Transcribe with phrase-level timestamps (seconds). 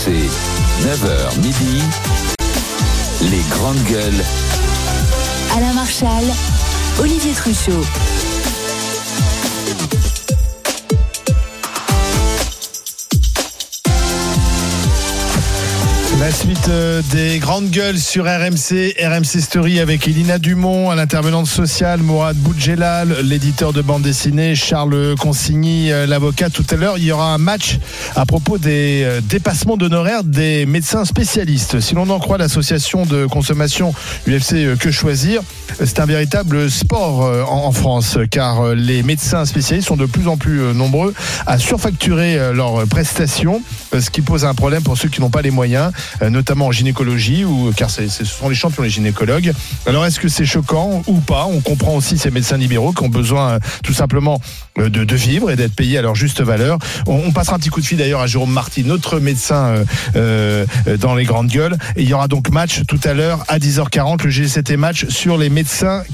[0.00, 0.30] RMC,
[0.82, 1.82] 9h midi,
[3.30, 4.24] les grandes gueules.
[5.54, 6.24] Alain Marchal,
[7.00, 7.84] Olivier Truchot.
[16.30, 22.02] La suite euh, des grandes gueules sur RMC, RMC Story avec Elina Dumont, l'intervenante sociale,
[22.02, 26.48] Mourad Boudjelal, l'éditeur de bande dessinée, Charles Consigny, euh, l'avocat.
[26.48, 27.80] Tout à l'heure, il y aura un match
[28.14, 31.80] à propos des euh, dépassements d'honoraires des médecins spécialistes.
[31.80, 33.92] Si l'on en croit l'association de consommation
[34.28, 35.42] UFC Que Choisir,
[35.78, 37.20] c'est un véritable sport
[37.50, 41.14] en, en France, car les médecins spécialistes sont de plus en plus nombreux
[41.46, 43.62] à surfacturer leurs prestations,
[43.98, 45.92] ce qui pose un problème pour ceux qui n'ont pas les moyens.
[46.22, 49.52] Euh, notamment en gynécologie, ou, car ce sont les champions, les gynécologues.
[49.86, 51.46] Alors est-ce que c'est choquant ou pas?
[51.46, 54.40] On comprend aussi ces médecins libéraux qui ont besoin euh, tout simplement
[54.78, 56.78] euh, de, de vivre et d'être payés à leur juste valeur.
[57.06, 59.84] On, on, passera un petit coup de fil d'ailleurs à Jérôme Marty, notre médecin
[60.16, 60.66] euh,
[60.98, 61.76] dans les grandes gueules.
[61.96, 65.48] Il y aura donc match tout à l'heure à 10h40, le G7 match sur les
[65.48, 65.59] médecins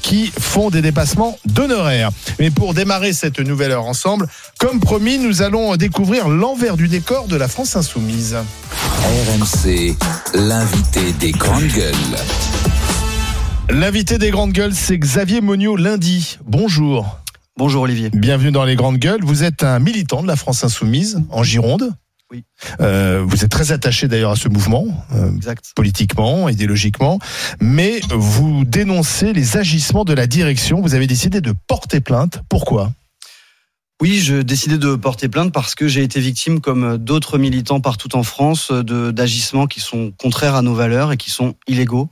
[0.03, 2.11] qui font des dépassements d'honoraires.
[2.39, 7.29] Mais pour démarrer cette nouvelle heure ensemble, comme promis, nous allons découvrir l'envers du décor
[7.29, 8.37] de la France insoumise.
[8.75, 9.97] RMC,
[10.35, 11.95] l'invité des grandes gueules.
[13.69, 16.39] L'invité des grandes gueules, c'est Xavier Monio lundi.
[16.45, 17.19] Bonjour.
[17.57, 18.11] Bonjour Olivier.
[18.13, 19.23] Bienvenue dans les grandes gueules.
[19.23, 21.93] Vous êtes un militant de la France insoumise en Gironde.
[22.33, 22.45] Oui.
[22.81, 25.31] Euh, vous êtes très attaché d'ailleurs à ce mouvement, euh,
[25.77, 27.21] politiquement, idéologiquement,
[27.61, 30.81] mais vous dénoncez les agissements de la direction.
[30.81, 32.41] Vous avez décidé de porter plainte.
[32.49, 32.93] Pourquoi?
[34.03, 38.15] Oui, je décidais de porter plainte parce que j'ai été victime, comme d'autres militants partout
[38.17, 42.11] en France, d'agissements qui sont contraires à nos valeurs et qui sont illégaux.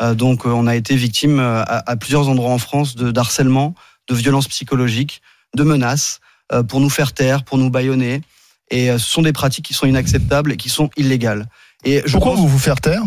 [0.00, 3.74] Euh, donc, on a été victime à, à plusieurs endroits en France de d'harcèlement,
[4.08, 5.22] de violences psychologiques,
[5.56, 6.20] de menaces
[6.52, 8.22] euh, pour nous faire taire, pour nous bâillonner.
[8.70, 11.48] Et euh, ce sont des pratiques qui sont inacceptables et qui sont illégales.
[11.84, 13.02] Et je Pourquoi pense- vous vous faire taire?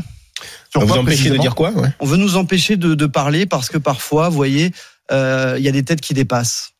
[0.71, 1.89] Sur vous empêcher de dire quoi ouais?
[1.99, 4.71] On veut nous empêcher de, de parler parce que parfois, vous voyez,
[5.11, 6.71] euh, il y a des têtes qui dépassent.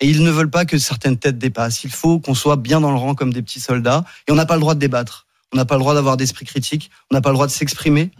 [0.00, 1.82] Et ils ne veulent pas que certaines têtes dépassent.
[1.84, 4.04] Il faut qu'on soit bien dans le rang comme des petits soldats.
[4.28, 5.26] Et on n'a pas le droit de débattre.
[5.52, 6.90] On n'a pas le droit d'avoir d'esprit critique.
[7.10, 8.10] On n'a pas le droit de s'exprimer.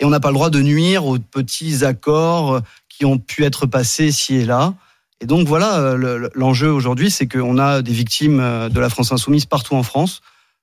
[0.00, 3.66] Et on n'a pas le droit de nuire aux petits accords qui ont pu être
[3.66, 4.74] passés ici et là.
[5.20, 8.88] Et donc voilà, euh, le- l'enjeu aujourd'hui, c'est qu'on a des victimes euh, de la
[8.88, 10.22] France insoumise partout en France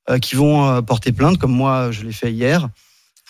[0.10, 2.70] euh, qui vont porter plainte, comme moi je l'ai fait hier,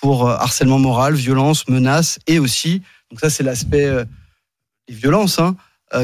[0.01, 3.89] pour harcèlement moral, violence, menaces et aussi, donc ça c'est l'aspect
[4.87, 5.55] des violences hein,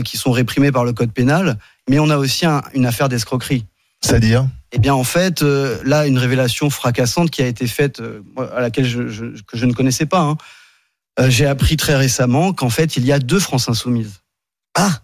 [0.03, 3.65] qui sont réprimées par le code pénal, mais on a aussi un- une affaire d'escroquerie.
[4.01, 4.47] C'est-à-dire?
[4.71, 8.01] Eh bien, en fait, là, une révélation fracassante qui a été faite,
[8.53, 10.21] à laquelle je, je- que je ne connaissais pas.
[10.21, 10.37] hein.
[11.29, 14.21] J'ai appris très récemment qu'en fait, il y a deux France insoumises.
[14.75, 15.02] Ah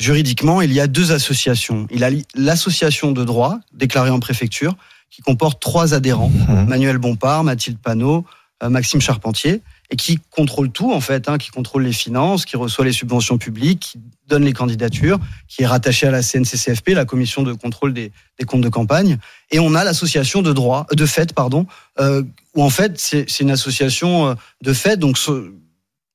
[0.00, 1.86] Juridiquement, il y a deux associations.
[1.90, 4.74] Il y a l'association de droit, déclarée en préfecture,
[5.10, 6.30] qui comporte trois adhérents.
[6.30, 6.66] Mhm.
[6.68, 8.24] Manuel Bompard, Mathilde Panot,
[8.62, 9.60] euh, Maxime Charpentier,
[9.90, 13.36] et qui contrôle tout en fait, hein, qui contrôle les finances, qui reçoit les subventions
[13.36, 15.18] publiques, qui donne les candidatures,
[15.48, 19.18] qui est rattaché à la CNCCFP, la commission de contrôle des, des comptes de campagne.
[19.50, 21.66] Et on a l'association de droit, de fait, pardon,
[22.00, 22.22] euh,
[22.54, 25.18] où en fait c'est une association euh, de fait, donc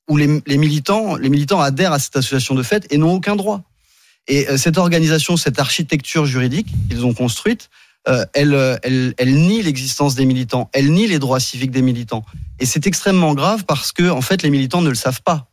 [0.09, 3.35] où les, les militants, les militants adhèrent à cette association de fait et n'ont aucun
[3.35, 3.61] droit.
[4.27, 7.69] Et euh, cette organisation, cette architecture juridique qu'ils ont construite,
[8.07, 11.81] euh, elle, euh, elle, elle nie l'existence des militants, elle nie les droits civiques des
[11.81, 12.23] militants.
[12.59, 15.47] Et c'est extrêmement grave parce que, en fait, les militants ne le savent pas.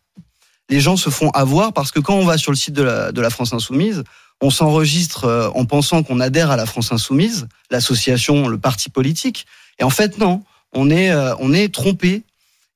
[0.68, 3.10] Les gens se font avoir parce que quand on va sur le site de la,
[3.10, 4.04] de la France Insoumise,
[4.42, 9.46] on s'enregistre euh, en pensant qu'on adhère à la France Insoumise, l'association, le parti politique.
[9.78, 10.42] Et en fait, non,
[10.74, 12.22] on est, on est trompé.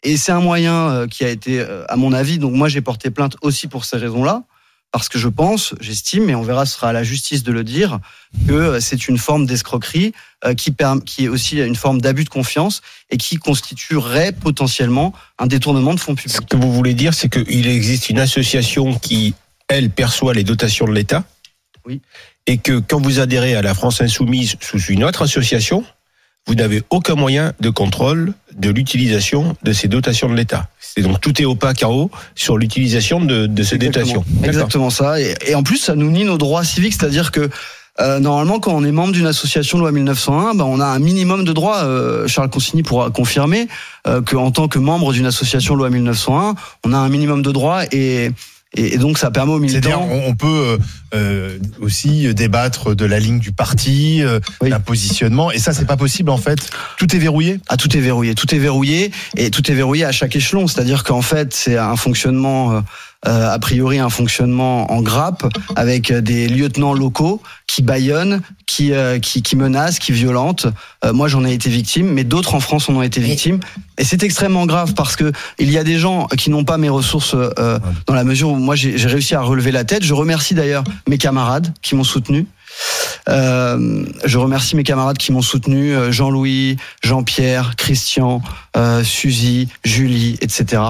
[0.02, 3.36] Et c'est un moyen qui a été, à mon avis, donc moi j'ai porté plainte
[3.42, 4.42] aussi pour ces raisons-là,
[4.92, 7.64] parce que je pense, j'estime, et on verra, ce sera à la justice de le
[7.64, 7.98] dire,
[8.46, 10.12] que euh, c'est une forme d'escroquerie
[10.44, 10.74] euh, qui,
[11.24, 12.80] est aussi une forme d'abus de confiance
[13.10, 16.48] et qui constituerait potentiellement un détournement de fonds Ce publics.
[16.48, 19.34] que vous voulez dire, c'est qu'il existe une association qui,
[19.68, 21.24] elle, perçoit les dotations de l'État.
[21.84, 22.00] Oui.
[22.46, 25.84] Et que quand vous adhérez à la France Insoumise sous une autre association,
[26.46, 30.68] vous n'avez aucun moyen de contrôle de l'utilisation de ces dotations de l'État.
[30.80, 34.04] C'est donc tout est opaque en haut sur l'utilisation de, de ces Exactement.
[34.04, 34.24] dotations.
[34.44, 35.20] Exactement ça.
[35.20, 37.50] Et, et en plus, ça nous nie nos droits civiques, c'est-à-dire que
[38.00, 41.44] euh, normalement, quand on est membre d'une association loi 1901, ben, on a un minimum
[41.44, 41.84] de droits.
[41.84, 43.68] Euh, Charles Consigny pourra confirmer
[44.06, 46.54] euh, qu'en tant que membre d'une association loi 1901,
[46.84, 48.30] on a un minimum de droits et,
[48.76, 50.06] et, et donc ça permet aux militants.
[50.10, 50.78] on on peut euh,
[51.14, 54.70] euh, aussi débattre de la ligne du parti, euh, Oui.
[54.70, 56.70] d'un positionnement, et ça, c'est pas possible en fait.
[56.98, 57.60] Tout est verrouillé.
[57.68, 60.66] Ah, tout est verrouillé, tout est verrouillé et tout est verrouillé à chaque échelon.
[60.66, 62.80] C'est-à-dire qu'en fait, c'est un fonctionnement euh,
[63.28, 65.44] euh, a priori un fonctionnement en grappe
[65.74, 70.66] avec des lieutenants locaux qui baillonnent, qui, euh, qui, qui menacent, qui violentent.
[71.04, 73.60] Euh, moi, j'en ai été victime, mais d'autres en France en ont été victimes.
[73.98, 76.88] Et c'est extrêmement grave parce que il y a des gens qui n'ont pas mes
[76.88, 80.04] ressources euh, dans la mesure où moi j'ai j'ai réussi à relever la tête.
[80.04, 82.46] Je remercie d'ailleurs mes camarades qui m'ont soutenu.
[83.28, 88.42] Euh, je remercie mes camarades qui m'ont soutenu, euh, Jean-Louis, Jean-Pierre, Christian,
[88.76, 90.82] euh, Suzy, Julie, etc.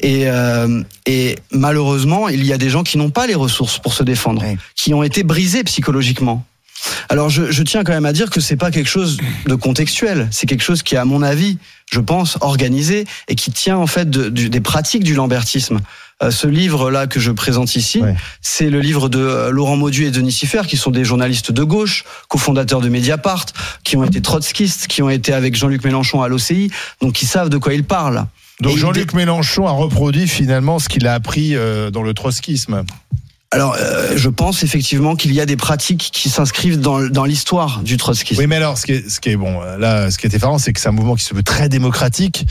[0.00, 3.92] Et, euh, et malheureusement, il y a des gens qui n'ont pas les ressources pour
[3.92, 4.56] se défendre, Oui.
[4.74, 6.44] qui ont été brisés psychologiquement.
[7.08, 10.28] Alors je, je tiens quand même à dire que c'est pas quelque chose de contextuel,
[10.30, 11.56] c'est quelque chose qui est à mon avis,
[11.90, 15.80] je pense, organisé et qui tient en fait de- des pratiques du lambertisme.
[16.22, 18.14] Euh, ce livre-là que je présente ici, Ouais.
[18.40, 21.62] c'est le livre de euh, Laurent Maudu et Denis Siffer, qui sont des journalistes de
[21.62, 23.46] gauche, cofondateurs de Mediapart,
[23.84, 26.70] qui ont été trotskistes, qui ont été avec Jean-Luc Mélenchon à l'OCI,
[27.02, 28.26] donc qui savent de quoi ils parlent.
[28.60, 32.84] Donc Jean-Luc Mélenchon a reproduit finalement ce qu'il a appris euh, dans le trotskisme.
[33.52, 37.80] Alors, euh, je pense effectivement qu'il y a des pratiques qui s'inscrivent dans, dans l'histoire
[37.82, 38.40] du trotskisme.
[38.40, 40.34] Oui, mais alors, ce qui est, ce qui est bon, euh, là, ce qui est
[40.34, 42.44] effarant, c'est que c'est un mouvement qui se veut très démocratique,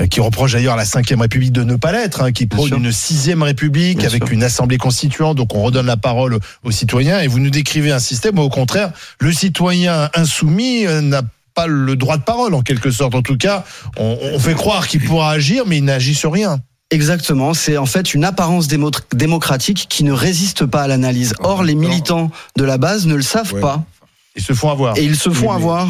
[0.00, 2.72] euh, qui reproche d'ailleurs à la Cinquième République de ne pas l'être, hein, qui prône
[2.72, 4.32] une Sixième République Bien avec sûr.
[4.32, 7.98] une assemblée constituante, donc on redonne la parole aux citoyens, et vous nous décrivez un
[7.98, 11.28] système où, au contraire, le citoyen insoumis n'a pas
[11.66, 13.14] le droit de parole, en quelque sorte.
[13.14, 13.64] En tout cas,
[13.96, 16.58] on, on fait croire qu'il pourra agir, mais il n'agit sur rien.
[16.90, 21.34] Exactement, c'est en fait une apparence démo- démocratique qui ne résiste pas à l'analyse.
[21.40, 23.60] Or, les militants de la base ne le savent Ouais.
[23.60, 23.82] pas
[24.36, 24.96] Ils se font avoir.
[24.98, 25.88] et ils se font Oui, avoir.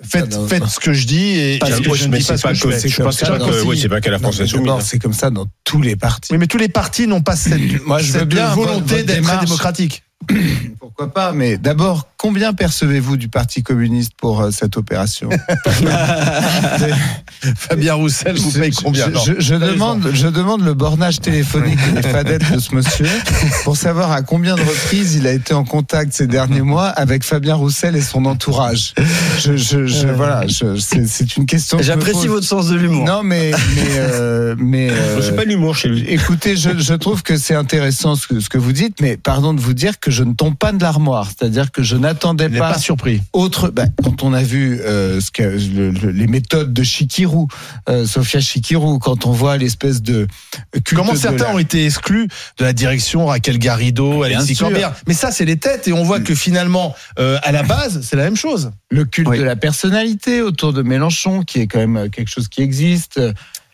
[0.00, 0.46] Faites, Ça, non.
[0.46, 2.48] faites ce que je dis et, Parce et que je ne dis pas ce que
[2.48, 2.78] pas je fais.
[2.78, 3.32] c'est Je comme pense que ça.
[3.32, 3.68] chacun que- signe.
[3.68, 4.72] Oui, c'est pas qu'à la France insoumise.
[4.84, 6.30] c'est comme ça dans tous les partis.
[6.32, 9.02] Oui, mais tous les partis n'ont pas cette, Moi, je veux cette bien votre- volonté
[9.02, 10.04] d'être démocratique.
[10.80, 15.28] Pourquoi pas Mais d'abord, combien percevez-vous du Parti communiste pour euh, cette opération?
[17.56, 19.06] Fabien Roussel vous paye combien?
[19.06, 19.20] je, Non.
[19.24, 23.06] je- je demande, je demande le bornage téléphonique et les fadettes de ce monsieur
[23.64, 27.22] pour savoir à combien de reprises il a été en contact ces derniers mois avec
[27.24, 28.94] Fabien Roussel et son entourage.
[29.38, 31.78] Je, je, je- voilà, je- c'est une question.
[31.78, 33.04] que J'apprécie votre sens de l'humour.
[33.06, 34.88] Non, mais mais euh, mais.
[34.90, 36.04] euh, pas l'humour chez lui.
[36.08, 39.54] Écoutez, je, je trouve que c'est intéressant ce que, ce que vous dites, mais pardon
[39.54, 41.28] de vous dire que je ne tombe pas de l'armoire.
[41.28, 43.22] C'est-à-dire que je n'attendais pas, pas surpris.
[43.32, 43.68] autre.
[43.68, 47.48] bah, quand on a vu euh, ce que, le- le- les méthodes de Chikirou,
[47.88, 50.26] euh, Sofia Chikirou, quand on voit l'espèce de
[50.72, 52.28] culte Comment de certains la- ont été exclus
[52.58, 54.56] de la direction Raquel Garrido, Bien Alexis.
[54.56, 58.00] Corbière Mais ça, c'est les têtes et on voit que finalement, euh, à la base,
[58.02, 58.70] c'est la même chose.
[58.90, 59.38] le culte Oui.
[59.38, 63.20] de la personnalité autour de Mélenchon, qui est quand même euh, quelque chose qui existe.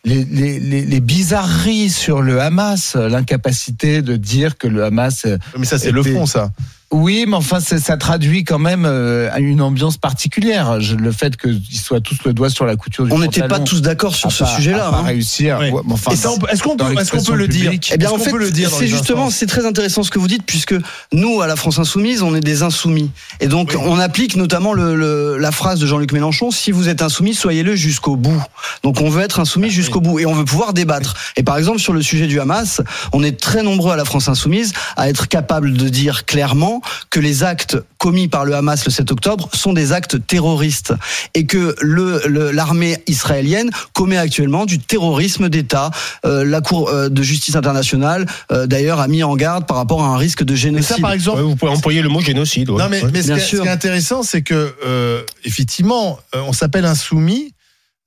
[0.04, 5.26] Les, les, les, les bizarreries sur le Hamas, l'incapacité de dire que le Hamas
[5.58, 6.50] Mais ça, c'est le fond, ça.
[6.96, 10.80] Oui, mais enfin, ça traduit quand même euh, une ambiance particulière.
[10.80, 13.58] Je- le fait qu'ils soient tous le doigt sur la couture du On n'était pas
[13.58, 14.90] tous d'accord a sur ce sujet-là.
[14.94, 15.02] hein.
[15.02, 15.58] réussir.
[15.60, 15.70] Oui.
[15.70, 17.72] Ouais, mais enfin, est-ce qu'on peut, est-ce qu'on l'expression peut le dire.
[17.72, 20.04] Eh bien, Est-ce en qu'on fait, peut le dire dans c'est justement, c'est très intéressant
[20.04, 20.74] ce que vous dites, puisque
[21.12, 23.10] nous, à la France Insoumise, on est des insoumis.
[23.40, 23.80] Et donc, Oui.
[23.84, 27.74] on applique notamment le, le- la phrase de Jean-Luc Mélenchon si vous êtes insoumis, soyez-le
[27.74, 28.40] jusqu'au bout.
[28.84, 31.14] Donc, on veut être insoumis jusqu'au bout et on veut pouvoir débattre.
[31.36, 32.82] Et par exemple, sur le sujet du Hamas,
[33.12, 37.20] on est très nombreux à la France Insoumise à être capables de dire clairement que
[37.20, 40.92] les actes commis par le Hamas le 7 octobre sont des actes terroristes
[41.34, 45.90] et que le le- l'armée israélienne commet actuellement du terrorisme d'État.
[46.24, 50.02] Euh, la Cour euh, de justice internationale, euh, d'ailleurs, a mis en garde par rapport
[50.02, 50.96] à un risque de Mais génocide.
[50.96, 52.70] ça, par exemple, Ouais, vous pouvez employer le mot génocide.
[52.70, 52.78] ouais.
[52.82, 53.62] Non, mais, mais ce, Bien qui est, ce sûr.
[53.62, 57.53] qui est intéressant, c'est que, euh, effectivement, on s'appelle insoumis,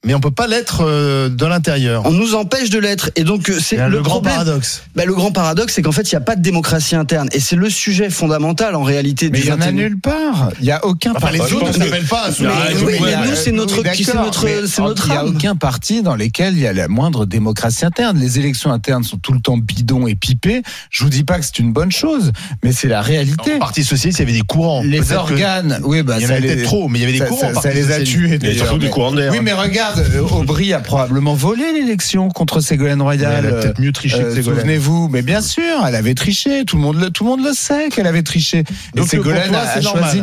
[0.06, 2.04] mais on peut pas l'être euh, de l'intérieur.
[2.06, 3.10] On nous empêche de l'être.
[3.16, 4.36] Et donc, euh, c'est le, le, grand problème.
[4.36, 4.84] paradoxe.
[4.96, 7.28] Ben, le grand paradoxe, c'est qu'en fait, il n'y a pas de démocratie interne.
[7.34, 9.72] Et c'est le sujet fondamental, en réalité, mais il y en a 21e.
[9.72, 10.52] nulle part.
[10.60, 12.48] Il y a aucun Enfin, les autres ne s'appellent pas Mais-
[12.86, 15.56] oui, mais a- nous, c'est notre- oui, c'est notre- c'est notre Il n'y a aucun
[15.56, 18.20] parti dans lequel il y a la moindre démocratie interne.
[18.20, 20.62] Les élections internes sont tout le temps bidons et pipées.
[20.92, 22.32] Je vous dis pas que c'est une bonne chose,
[22.64, 23.56] mais c'est la réalité.
[23.56, 24.84] Au Parti socialiste, il y avait des courants.
[24.84, 27.06] Les Peut-être que- organes, oui, bah Il y en avait peut-être trop, mais il y
[27.06, 27.60] avait des courants.
[27.62, 28.26] ça- les a tués.
[28.28, 29.32] Il y a d'ailleurs, surtout du mais- courant d'air.
[29.32, 33.46] Oui, mais regarde, euh, Aubry a probablement volé l'élection contre Ségolène Mais Royal.
[33.46, 34.60] Elle a peut-être mieux triché Euh, que Ségolène.
[34.62, 36.66] Souvenez-vous, mais bien sûr, elle avait triché.
[36.66, 38.60] Tout le monde le, tout le monde le sait qu'elle avait triché.
[38.60, 40.22] Et Donc, Ségolène toi, a, a choisi.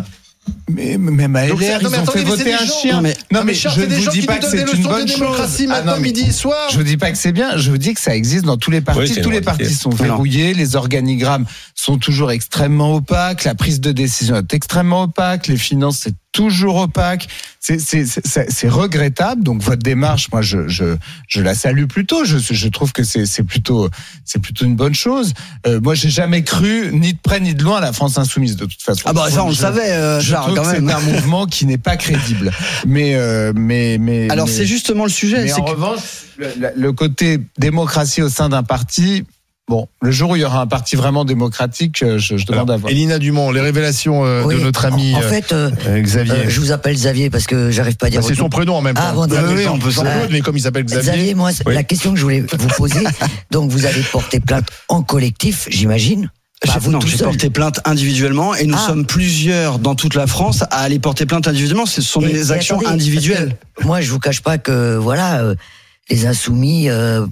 [0.71, 2.95] Mais même à Donc, LR, ils mais ont attendez, fait voter des un gens- chien.
[2.97, 4.67] Non, mais- Non, mais Charles, je ne vous dis qui pas que c'est des une
[4.69, 5.19] leçons de bonne chose.
[5.19, 6.69] démocratie Ah, matin, non, midi soir.
[6.71, 8.71] Je vous dis pas que c'est bien, je vous dis que ça existe dans tous
[8.71, 9.01] les partis.
[9.15, 11.47] Oui, tous les partis sont verrouillés, les organigrammes
[11.85, 16.77] sont toujours extrêmement opaques, la prise de décision est extrêmement opaque, les finances c'est toujours
[16.77, 17.29] opaque.
[17.61, 19.43] C'est regrettable.
[19.43, 20.97] Donc votre démarche, moi je je,
[21.29, 22.25] je la salue plutôt.
[22.25, 23.89] Je, je trouve que c'est c'est plutôt
[24.25, 25.33] c'est plutôt une bonne chose.
[25.67, 28.57] Euh, moi j'ai jamais cru ni de près ni de loin à la France insoumise
[28.57, 29.03] de toute façon.
[29.07, 30.89] Ah bah ça, on le savait, euh, je Charles, trouve quand que même.
[30.89, 32.51] c'est un mouvement qui n'est pas crédible.
[32.87, 35.43] Mais euh, mais, mais Alors c'est justement le sujet.
[35.45, 36.01] mais en que- revanche,
[36.39, 39.25] le- le côté démocratie au sein d'un parti,
[39.67, 42.71] Bon, le jour où il y aura un parti vraiment démocratique, euh, je, je demande
[42.71, 42.93] à voir.
[42.93, 46.01] Elina Dumont, les révélations euh, Oui, de notre ami En, en euh, fait, euh, euh,
[46.03, 46.35] Xavier.
[46.35, 48.21] euh, je vous appelle Xavier parce que j'arrive pas à dire.
[48.21, 48.49] Bah, c'est son nom.
[48.51, 49.01] prénom en même temps.
[49.07, 49.53] Ah, bon, Ah, d'accord.
[49.57, 51.13] oui, on peut Jean-Claude, mais comme il s'appelle Xavier.
[51.13, 51.75] Xavier, moi, Oui.
[51.75, 53.05] la question que je voulais vous poser,
[53.53, 56.31] donc vous avez porté plainte en collectif, j'imagine.
[56.61, 58.87] Pas J'ai- vous non, j'ai porté plainte individuellement et nous Ah.
[58.87, 61.87] sommes plusieurs dans toute la France à aller porter plainte individuellement.
[61.87, 63.57] Ce sont Et- des et actions attendez, individuelles.
[63.83, 65.55] Moi, je vous cache pas que voilà, euh,
[66.11, 67.25] les insoumis, euh,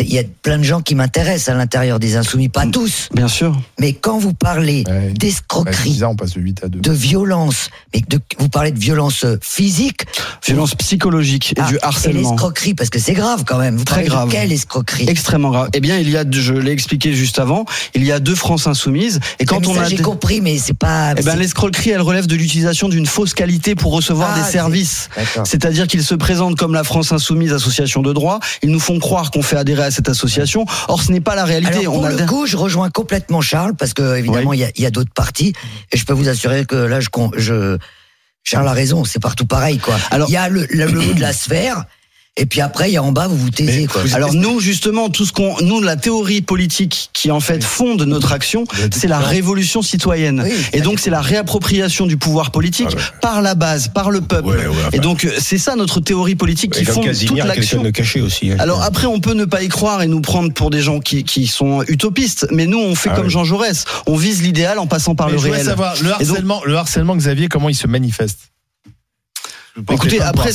[0.00, 2.70] il y a plein de gens qui m'intéressent à l'intérieur des insoumis, pas Mm.
[2.70, 3.60] tous, Bien sûr.
[3.78, 5.08] mais quand vous parlez Ouais.
[5.08, 6.80] Bah, d'escroquerie, passe de 8 à 2.
[6.80, 10.02] de violence, mais de, vous parlez de violence euh, physique,
[10.46, 12.30] Violence psychologique et ah, du et harcèlement.
[12.30, 13.76] l'escroquerie, parce que c'est grave quand même.
[13.76, 14.28] Vous Très parlez grave.
[14.28, 15.04] De quelle escroquerie?
[15.08, 15.68] Extrêmement grave.
[15.74, 18.66] Eh bien, il y a, je l'ai expliqué juste avant, il y a deux France
[18.66, 21.14] insoumises et quand Mais on ça, a j'ai compris, mais c'est pas.
[21.18, 25.08] Eh ben, l'escroquerie, elle relève de l'utilisation d'une fausse qualité pour recevoir Ah, des services.
[25.44, 28.38] C'est-à-dire qu'ils se présentent comme la France Insoumise Association de droit.
[28.62, 30.64] Ils nous font croire qu'on fait adhérer à cette association.
[30.88, 31.80] Or, ce n'est pas la réalité.
[31.80, 34.86] Alors, On pour a le coup, je rejoins complètement Charles parce que évidemment, il y
[34.86, 35.52] a, d'autres partis
[35.90, 37.78] et je peux vous assurer que là, je, je
[38.44, 39.96] Charles a raison, c'est partout pareil quoi.
[40.10, 41.84] Alors- il y a le, le, le haut de la sphère
[42.38, 44.02] et puis après, il y a en bas, vous vous taisez quoi.
[44.14, 48.32] Alors nous, justement, tout ce qu'on, nous, la théorie politique qui en fait fonde notre
[48.32, 50.40] action, c'est la révolution citoyenne.
[50.42, 53.02] Oui, Et donc c'est la réappropriation du pouvoir politique Ah ouais.
[53.20, 54.48] par la base, par le peuple.
[54.48, 54.88] Ouais, ouais, enfin.
[54.92, 58.22] Et donc euh, c'est ça notre théorie politique qui fonde toute Casimir, quelqu'un l'action.
[58.24, 58.50] aussi.
[58.50, 58.56] hein.
[58.60, 61.24] Alors après, on peut ne pas y croire et nous prendre pour des gens qui,
[61.24, 63.30] qui sont utopistes, mais nous, on fait Ah comme oui.
[63.30, 63.84] Jean Jaurès.
[64.06, 65.66] On vise l'idéal en passant par Mais le je réel.
[65.66, 68.51] savoir, le donc- harcèlement, le harcèlement, Xavier, comment il se manifeste?
[69.90, 70.50] Écoutez, après,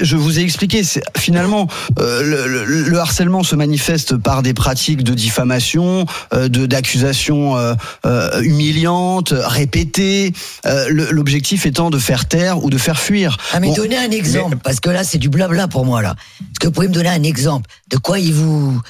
[0.00, 0.82] je vous ai expliqué.
[1.18, 1.66] Finalement,
[1.98, 7.56] euh, le, le- le harcèlement se manifeste par des pratiques de diffamation, euh, de d'accusations
[7.56, 7.74] euh,
[8.06, 10.32] euh, humiliantes, répétées.
[10.66, 13.36] euh, L'objectif étant de faire taire ou de faire fuir.
[13.52, 16.14] Ah mais Bon, donnez un exemple parce que là, c'est du blabla pour moi là.
[16.40, 18.80] Est-ce que vous pouvez me donner un exemple de quoi il vous,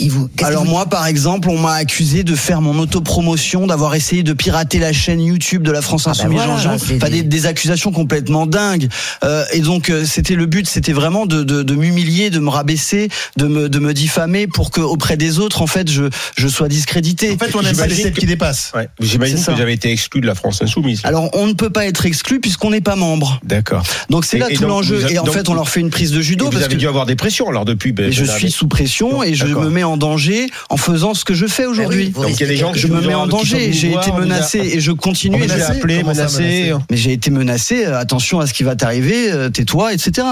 [0.00, 0.28] vous.
[0.42, 4.34] Alors vous- moi, par exemple, on m'a accusé de faire mon autopromotion, d'avoir essayé de
[4.34, 7.92] pirater la chaîne YouTube de la France Ah bah Insoumise voilà, c'est Enfin, des, accusations
[7.92, 8.88] complètement dingues.
[9.24, 12.50] Euh, et donc, euh, c'était le but, c'était vraiment de, de, de m'humilier, de me
[12.50, 16.04] rabaisser, de me, de me diffamer pour que auprès des autres, en fait, je,
[16.36, 17.32] je sois discrédité.
[17.32, 18.72] En fait, on n'aime pas les que- qui dépassent.
[18.74, 18.88] Ouais.
[19.00, 21.00] J'imagine que vous avez été exclu de la France Insoumise.
[21.04, 23.40] Alors, on ne peut pas être exclu puisqu'on n'est pas membre.
[23.44, 23.82] D'accord.
[24.10, 25.10] Donc, c'est là et tout l'enjeu.
[25.10, 26.74] Et en donc, fait, on leur fait une prise de Et judo vous parce avez
[26.74, 27.92] que dû avoir des pressions alors depuis.
[27.92, 31.24] ben, mais je suis sous pression et je me mets en danger en faisant ce
[31.24, 32.12] que je fais aujourd'hui.
[32.14, 33.72] vous Donc, il y a des gens Je me mets en danger.
[33.72, 35.42] J'ai été menacé et je continue.
[35.50, 36.72] A appelé, menacé.
[36.90, 40.26] Mais j'ai été menacé, euh, attention à ce qui va t'arriver, euh, tais-toi, etc.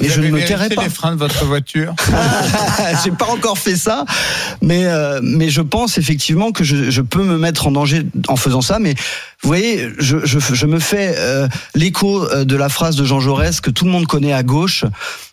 [0.00, 0.82] Mais je ne me tairai pas.
[0.82, 1.94] les freins de votre voiture?
[3.04, 4.04] j'ai pas encore fait ça,
[4.60, 8.34] mais euh, mais je pense effectivement que je, je peux me mettre en danger en
[8.34, 8.80] faisant ça.
[8.80, 8.94] Mais
[9.42, 11.46] vous voyez, je, je, je me fais euh,
[11.76, 14.84] l'écho de la phrase de Jean Jaurès que tout le monde connaît à gauche.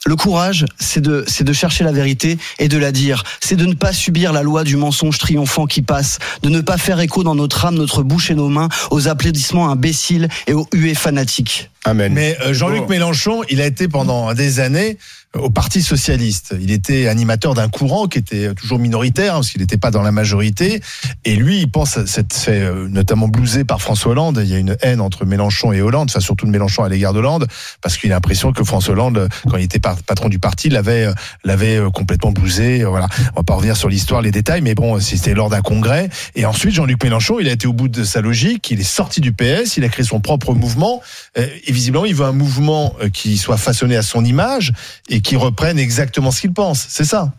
[0.06, 3.24] Le courage, c'est de c'est de chercher la vérité et de la dire.
[3.40, 6.78] C'est de ne pas subir la loi du mensonge triomphant qui passe, de ne pas
[6.78, 10.68] faire écho dans notre âme, notre bouche et nos mains aux applaudissements imbéciles et aux
[10.74, 11.71] huées fanatiques.
[11.84, 12.14] Amen.
[12.14, 12.88] Mais euh, Jean-Luc.
[12.90, 14.98] Mélenchon, il a été pendant des années
[15.38, 16.54] au Parti socialiste.
[16.60, 20.02] Il était animateur d'un courant qui était toujours minoritaire, hein, parce qu'il n'était pas dans
[20.02, 20.82] la majorité.
[21.24, 24.42] Et lui, il pense s'être fait euh, notamment blouser par François Hollande.
[24.44, 27.14] Il y a une haine entre Mélenchon et Hollande, enfin surtout de Mélenchon à l'égard
[27.14, 27.48] d'Hollande,
[27.82, 31.14] parce qu'il a l'impression que François Hollande, quand il était patron du parti, l'avait euh,
[31.46, 32.84] l'avait euh, complètement blousé.
[32.84, 36.10] Voilà, on va pas revenir sur l'histoire, les détails, mais bon, c'était lors d'un congrès.
[36.36, 38.70] Et ensuite, Jean-Luc Mélenchon, il a été au bout de sa logique.
[38.72, 41.02] Il est sorti du PS, il a créé son propre mouvement.
[41.72, 44.74] Et visiblement, il veut un mouvement euh, qui soit façonné à son image
[45.10, 46.86] et qui reprenne exactement ce qu'il pense.
[46.90, 47.32] C'est ça.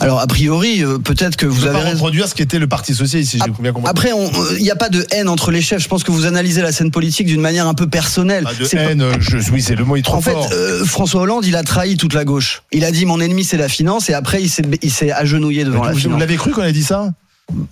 [0.00, 3.30] Alors a priori, euh, peut-être que Vous vous avez reproduire ce qu'était le Parti socialiste,
[3.32, 3.90] si j'ai bien compris.
[3.90, 4.10] Après,
[4.56, 5.82] il n'y a pas de haine entre les chefs.
[5.82, 8.44] Je pense que vous analysez la scène politique d'une manière un peu personnelle.
[8.44, 10.48] Pas de pas- haine, euh, je, oui, c'est le mot est trop En fait, fort.
[10.52, 12.62] euh, François Hollande, il a trahi toute la gauche.
[12.72, 15.64] Il a dit mon ennemi c'est la finance et après il s'est il s'est agenouillé
[15.64, 16.20] devant la vous vous finance.
[16.20, 17.12] l'avez cru qu'on a dit ça?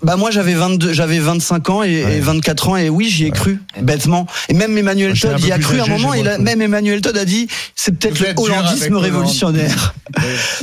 [0.02, 2.16] Bah moi j'avais 22 j'avais 25 ans et, Ouais.
[2.16, 4.26] et 24 ans et oui, j'y ai cru bêtement.
[4.48, 6.42] Et même Emmanuel Moi, Todd y a cru à un âgé, moment, cru.
[6.42, 9.02] même Emmanuel Todd a dit c'est peut-être le hollandisme Hollande.
[9.04, 9.94] révolutionnaire.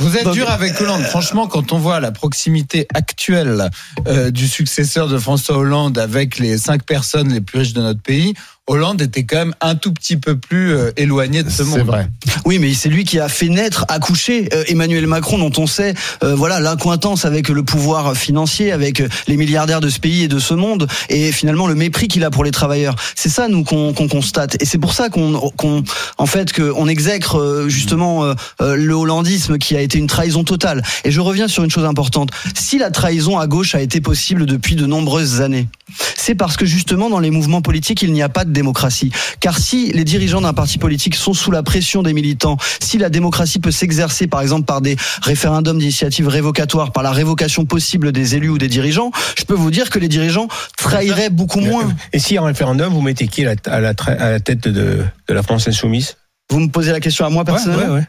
[0.00, 1.02] Vous êtes Donc- dur avec Hollande.
[1.02, 3.70] Franchement, quand on voit la proximité actuelle
[4.06, 8.00] euh, du successeur de François Hollande avec les cinq personnes les plus riches de notre
[8.02, 8.34] pays,
[8.68, 11.78] Hollande était quand même un tout petit peu plus euh, éloigné de ce monde.
[11.78, 12.08] C'est vrai.
[12.44, 15.94] Oui, mais c'est lui qui a fait naître, accoucher euh, Emmanuel Macron, dont on sait,
[16.24, 20.28] euh, voilà, l'accointance avec le pouvoir financier, avec euh, les milliardaires de ce pays et
[20.28, 22.96] de ce monde, et finalement le mépris qu'il a pour les travailleurs.
[23.14, 25.84] C'est ça, nous, qu'on qu'on constate, et c'est pour ça qu'on, qu'on,
[26.18, 28.34] en fait, qu'on exècre euh, justement euh,
[28.76, 30.82] le hollandisme qui a été une trahison totale.
[31.04, 32.30] Et je reviens sur une chose importante.
[32.54, 35.68] Si la trahison à gauche a été possible depuis de nombreuses années,
[36.16, 39.12] c'est parce que justement dans les mouvements politiques, il n'y a pas de démocratie.
[39.38, 43.10] Car si les dirigeants d'un parti politique sont sous la pression des militants, si la
[43.10, 48.34] démocratie peut s'exercer par exemple par des référendums d'initiative révocatoire, par la révocation possible des
[48.34, 51.94] élus ou des dirigeants, je peux vous dire que les dirigeants trahiraient beaucoup moins.
[52.12, 54.66] Et si en référendum, vous mettez qui à la, à la, tra- à la tête
[54.66, 56.16] de, de la France insoumise?
[56.50, 57.94] Vous me posez la question à moi personnellement?
[57.94, 58.06] ouais.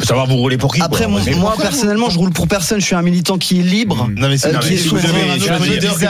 [0.00, 1.08] Faut savoir vous roulez pour qui Après, quoi.
[1.12, 2.80] moi, Mais personnellement, je roule pour personne.
[2.80, 4.08] Je suis un militant qui est libre.
[4.16, 5.12] Non, mais c'est Euh, non, qui mais est souverain,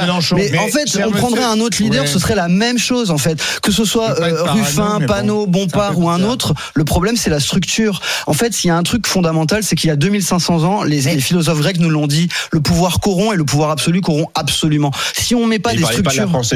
[0.03, 0.37] Mélenchon.
[0.37, 2.07] Mais, en fait, cher on prendrait un autre leader, Ouais.
[2.09, 3.39] ce serait la même chose en fait.
[3.61, 7.29] Que ce soit euh, Ruffin, mais bon, Panot, Bompard ou un autre, le problème c'est
[7.29, 8.01] la structure.
[8.27, 11.03] En fait, s'il y a un truc fondamental, c'est qu'il y a 2500 ans, les,
[11.03, 14.91] les philosophes grecs nous l'ont dit, le pouvoir corrompt et le pouvoir absolu corrompt absolument.
[15.15, 16.55] Si on met pas Il des parlait pas de la structures France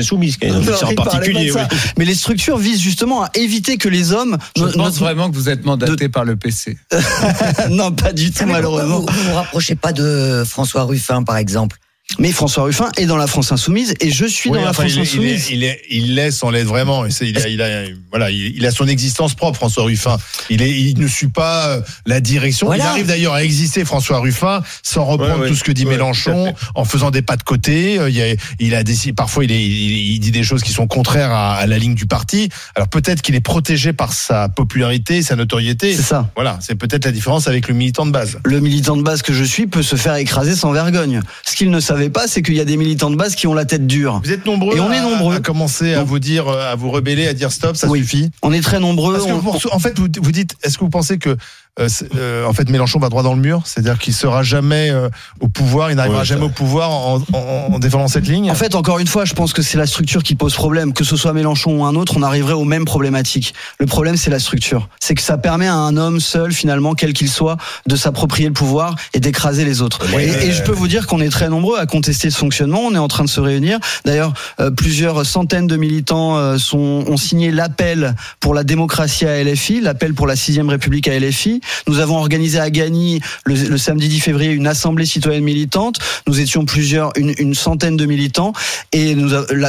[0.80, 1.52] c'est en particulier.
[1.98, 4.38] Mais les structures visent justement à éviter que les hommes.
[4.56, 6.78] Je pense vraiment que vous êtes mandaté par le PC.
[7.70, 9.00] non, pas du tout, malheureusement.
[9.00, 11.78] Vous ne vous rapprochez pas de François Ruffin, par exemple.
[12.20, 14.84] Mais François Ruffin est dans la France insoumise et je suis Oui, dans la enfin,
[14.88, 15.50] France il, est- il, est- insoumise.
[15.50, 17.04] il, est- il laisse, on l'aide vraiment.
[17.04, 20.16] Et Il a, il a, voilà, il, a son existence propre, François Ruffin.
[20.48, 22.68] Il, est, il ne suit pas euh, la direction.
[22.68, 22.84] Voilà.
[22.84, 25.48] Il arrive d'ailleurs à exister, François Ruffin, sans reprendre Ouais, ouais.
[25.48, 27.98] tout ce que dit Ouais, Mélenchon, en faisant des pas de côté.
[27.98, 30.62] Euh, Il, y a, il a décidé, parfois, il, est, il, il dit des choses
[30.62, 32.48] qui sont contraires à, à la ligne du parti.
[32.76, 35.94] Alors peut-être qu'il est protégé par sa popularité, sa notoriété.
[35.94, 36.30] C'est ça.
[36.36, 38.38] Voilà, c'est peut-être la différence avec le militant de base.
[38.44, 41.20] Le militant de base que je suis peut se faire écraser sans vergogne.
[41.44, 43.54] Ce qu'il ne savait pas, c'est qu'il y a des militants de base qui ont
[43.54, 44.20] la tête dure.
[44.24, 45.34] Vous êtes nombreux, Et on est nombreux.
[45.36, 48.00] à commencer à Donc- vous dire, euh, à vous rebeller, à dire stop, ça Oui.
[48.00, 48.30] suffit.
[48.42, 49.20] On est très nombreux.
[49.26, 51.36] On- en fait, vous, vous dites, est-ce que vous pensez que
[51.80, 55.08] en fait Mélenchon va droit dans le mur, c'est-à-dire qu'il sera jamais euh,
[55.40, 58.50] au pouvoir, il n'arrivera Ouais, jamais au pouvoir en, en- en défendant cette ligne.
[58.50, 60.92] En fait, encore une fois, je pense que c'est la structure qui pose problème.
[60.94, 63.52] Que ce soit Mélenchon ou un autre, on arriverait aux mêmes problématiques.
[63.78, 64.88] Le problème, c'est la structure.
[65.00, 67.56] C'est que ça permet à un homme seul, finalement, quel qu'il soit,
[67.86, 70.00] de s'approprier le pouvoir et d'écraser les autres.
[70.14, 72.80] Ouais, et, je peux vous dire qu'on est très nombreux à contester ce fonctionnement.
[72.80, 73.78] On est en train de se réunir.
[74.04, 79.42] D'ailleurs, euh, plusieurs centaines de militants euh, sont, ont signé l'appel pour la démocratie à
[79.44, 81.60] LFI, l'appel pour la sixième République à LFI.
[81.86, 85.98] Nous avons organisé à Gagny le, le samedi 10 février une assemblée citoyenne militante.
[86.26, 88.52] Nous étions plusieurs, une, une centaine de militants,
[88.92, 89.14] et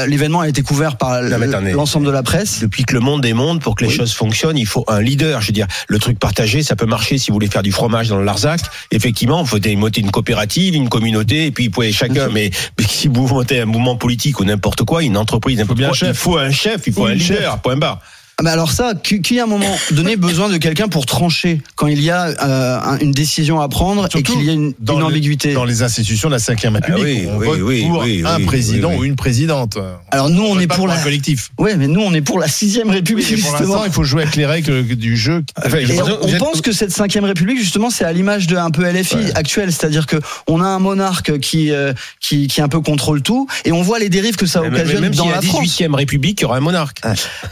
[0.08, 2.60] l'événement a été couvert par l'ensemble de la presse.
[2.62, 3.96] Depuis que le monde est monde, pour que les Oui.
[3.96, 5.42] choses fonctionnent, il faut un leader.
[5.42, 8.10] Je veux dire, le truc partagé, ça peut marcher si vous voulez faire du fromage
[8.10, 8.62] dans le Larzac.
[8.92, 12.30] Effectivement, il faut monter une coopérative, une communauté, et puis vous pouvez chacun.
[12.30, 15.88] Mais, mais si vous montez un mouvement politique ou n'importe quoi, une entreprise, n'importe bien
[15.88, 16.10] un quoi, chef.
[16.10, 17.38] il faut un chef, il faut Oui, un un chef.
[17.40, 17.60] leader.
[17.60, 18.00] Point barre.
[18.40, 21.88] Ah, Mais alors ça, qui, à un moment donné besoin de quelqu'un pour trancher quand
[21.88, 24.94] il y a euh, un- une décision à prendre et qu'il y a une, dans
[24.94, 25.54] une le- ambiguïté.
[25.54, 28.24] dans les institutions de la 5 République, Ah oui, on oui, vote oui, pour oui,
[28.24, 29.02] un oui, président oui, oui.
[29.02, 29.80] ou une présidente.
[30.12, 30.94] Alors nous, on vote est pas pour la.
[30.94, 31.50] un collectif.
[31.58, 33.60] Ouais, mais nous, on est pour la sixième République Et pour justement.
[33.74, 35.44] l'instant, il faut jouer avec les règles du jeu.
[35.66, 38.56] Enfin, je- on, on êtes- pense que cette cinquième République, justement, c'est à l'image de
[38.56, 39.34] un peu LFI Ouais.
[39.36, 43.48] actuelle, c'est-à-dire que on a un monarque qui, euh, qui qui un peu contrôle tout,
[43.66, 45.64] et on voit les dérives que ça occasionne même dans a la la France.
[45.64, 47.02] 18e République, il y aura un monarque.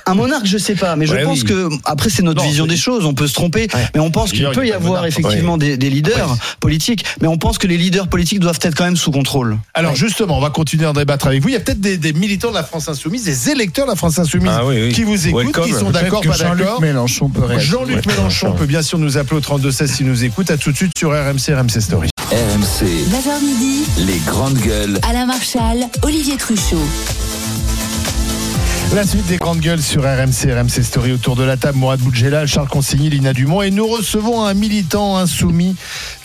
[0.06, 1.45] Un monarque, je sais pas, mais je Ouais, pense oui.
[1.47, 3.05] que après c'est notre Non, vision des choses.
[3.05, 3.88] On peut se tromper, Ouais.
[3.93, 7.57] mais on pense qu'il peut y avoir effectivement des, des leaders politiques, mais on pense
[7.57, 9.57] que les leaders politiques doivent être quand même sous contrôle.
[9.73, 11.49] Alors justement, on va continuer à en débattre avec vous.
[11.49, 13.95] Il y a peut-être des, des militants de la France Insoumise, des électeurs de la
[13.95, 14.93] France Insoumise Ah oui, oui.
[14.93, 15.65] qui vous écoutent, Welcome.
[15.65, 16.81] qui sont d'accord, pas que Jean-Luc d'accord.
[16.81, 17.71] Mélenchon peut réagir.
[17.79, 18.51] Jean-Luc Ouais, Mélenchon Mélenchon.
[18.59, 20.51] peut bien sûr nous appeler au 3216 s'il nous écoute.
[20.51, 22.09] À tout de suite sur RMC, RMC Story.
[22.31, 24.99] RMC, 9h midi, les grandes gueules.
[25.07, 26.77] Alain Marchal, Olivier Truchot.
[28.95, 31.77] La suite des grandes gueules sur RMC, RMC Story autour de la table.
[31.77, 33.62] Mourad Boudjelal, Charles Consigny, Lina Dumont.
[33.62, 35.75] Et nous recevons un militant insoumis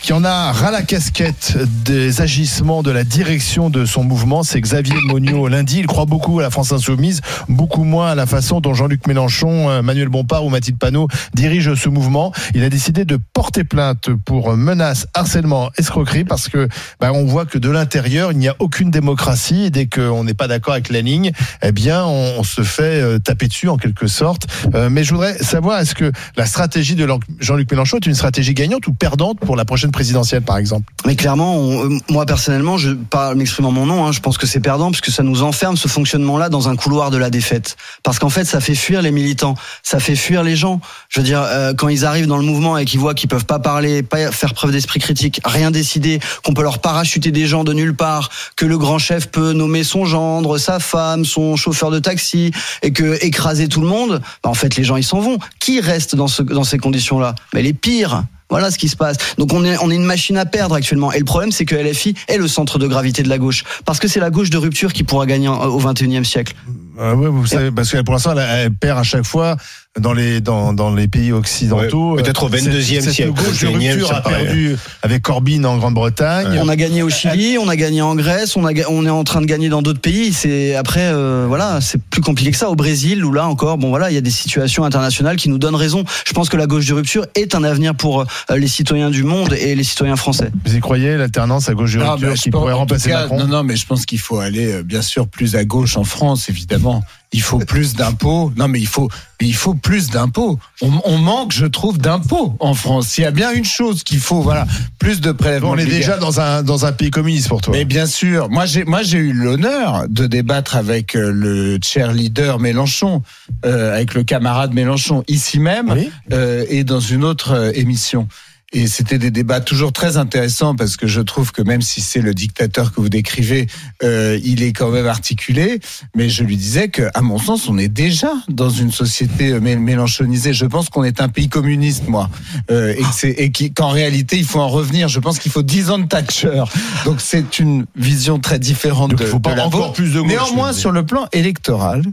[0.01, 4.43] qui en a ras la casquette des agissements de la direction de son mouvement.
[4.43, 5.79] C'est Xavier Monio lundi.
[5.79, 9.69] Il croit beaucoup à la France insoumise, beaucoup moins à la façon dont Jean-Luc Mélenchon,
[9.69, 12.31] euh, Manuel Bompard ou Mathilde Panot dirigent ce mouvement.
[12.55, 16.69] Il a décidé de porter plainte pour menaces, harcèlement, escroquerie parce que
[17.01, 19.65] bah, on voit que de l'intérieur, il n'y a aucune démocratie.
[19.65, 23.19] Et dès qu'on n'est pas d'accord avec la ligne, eh bien, on se fait euh,
[23.19, 24.47] taper dessus en quelque sorte.
[24.75, 27.07] Euh, mais je voudrais savoir, est-ce que la stratégie de
[27.39, 30.91] Jean-Luc Mélenchon est une stratégie gagnante ou perdante pour la prochaine présidentielle, par exemple?
[31.05, 34.47] Mais clairement, euh, moi personnellement, je pas m'exprime en mon nom, hein, je pense que
[34.47, 37.77] c'est perdant parce que ça nous enferme ce fonctionnement-là dans un couloir de la défaite.
[38.03, 40.79] Parce qu'en fait, ça fait fuir les militants, ça fait fuir les gens.
[41.09, 41.45] Je veux dire,
[41.77, 44.53] quand ils arrivent dans le mouvement et qu'ils voient qu'ils peuvent pas parler, pas faire
[44.53, 48.65] preuve d'esprit critique, rien décider, qu'on peut leur parachuter des gens de nulle part, que
[48.65, 52.40] le grand chef peut nommer son gendre, sa femme, son chauffeur de taxi,
[52.81, 55.37] et que écraser tout le monde, bah, en fait, les gens ils s'en vont.
[55.59, 57.35] Qui reste dans ce dans ces conditions-là?
[57.53, 58.23] Mais les pires.
[58.49, 59.15] Voilà ce qui se passe.
[59.37, 61.13] Donc on est, on est une machine à perdre actuellement.
[61.13, 63.63] Et le problème, c'est que LFI est le centre de gravité de la gauche.
[63.85, 66.53] Parce que c'est la gauche de rupture qui pourra gagner au 21e siècle.
[66.99, 69.55] Euh, ouais, vous savez, parce que pour l'instant, elle perd à chaque fois
[69.99, 72.13] dans les dans, dans les pays occidentaux.
[72.15, 75.65] Ouais, peut-être au Cette- 22e cette siècle, gauche de 21e, rupture a perdu avec Corbyn
[75.65, 76.59] en Grande-Bretagne.
[76.63, 79.25] On a gagné au Chili, on a gagné en Grèce, on, a, on est en
[79.25, 80.31] train de gagner dans d'autres pays.
[80.31, 82.69] C'est après, euh, voilà, c'est plus compliqué que ça.
[82.69, 85.57] Au Brésil, où là encore, bon voilà, il y a des situations internationales qui nous
[85.57, 86.05] donnent raison.
[86.25, 89.23] Je pense que la gauche de rupture est un avenir pour euh, les citoyens du
[89.23, 90.51] monde et les citoyens français.
[90.65, 93.39] Vous y croyez l'alternance à gauche de Non, rupture qui pense- pourrait remplacer cas, Macron
[93.39, 96.05] Non, non, mais je pense qu'il faut aller, euh, bien sûr, plus à gauche en
[96.05, 97.03] France, évidemment.
[97.33, 98.51] Il faut plus d'impôts.
[98.57, 100.59] Non, mais il faut, il faut plus d'impôts.
[100.81, 103.17] On, on manque, je trouve, d'impôts en France.
[103.17, 104.67] Il y a bien une chose qu'il faut, voilà,
[104.99, 105.69] plus de prélèvements.
[105.69, 107.73] On est déjà dans un dans un pays communiste pour toi.
[107.73, 112.59] Mais bien sûr, moi j'ai moi j'ai eu l'honneur de débattre avec euh, le cheerleader
[112.59, 113.23] Mélenchon,
[113.65, 116.11] euh, avec le camarade Mélenchon ici même Oui.
[116.33, 118.27] euh, et dans une autre euh, émission.
[118.73, 122.21] Et c'était des débats toujours très intéressants parce que je trouve que même si c'est
[122.21, 123.67] le dictateur que vous décrivez,
[124.01, 125.79] euh, il est quand même articulé.
[126.15, 129.59] Mais je lui disais que, à mon sens, on est déjà dans une société euh,
[129.59, 130.53] mé- mélenchonisée.
[130.53, 132.29] Je pense qu'on est un pays communiste, moi,
[132.71, 135.09] euh, et qu'en réalité il faut en revenir.
[135.09, 136.63] Je pense qu'il faut 10 ans de Thatcher.
[137.03, 140.21] Donc c'est une vision très différente Donc, de, il faut pas de encore plus de
[140.21, 140.29] gauche.
[140.29, 142.03] Néanmoins, sur le plan électoral,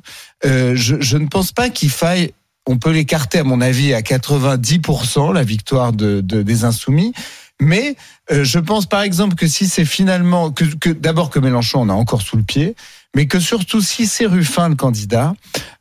[0.44, 2.32] euh, je, je ne pense pas qu'il faille.
[2.70, 7.12] On peut l'écarter, à mon avis, à 90% la victoire de, de- des insoumis.
[7.60, 7.96] Mais
[8.30, 11.88] euh, je pense, par exemple, que si c'est finalement que, que d'abord que Mélenchon on
[11.88, 12.76] a encore sous le pied,
[13.16, 15.32] mais que surtout si c'est Ruffin le candidat,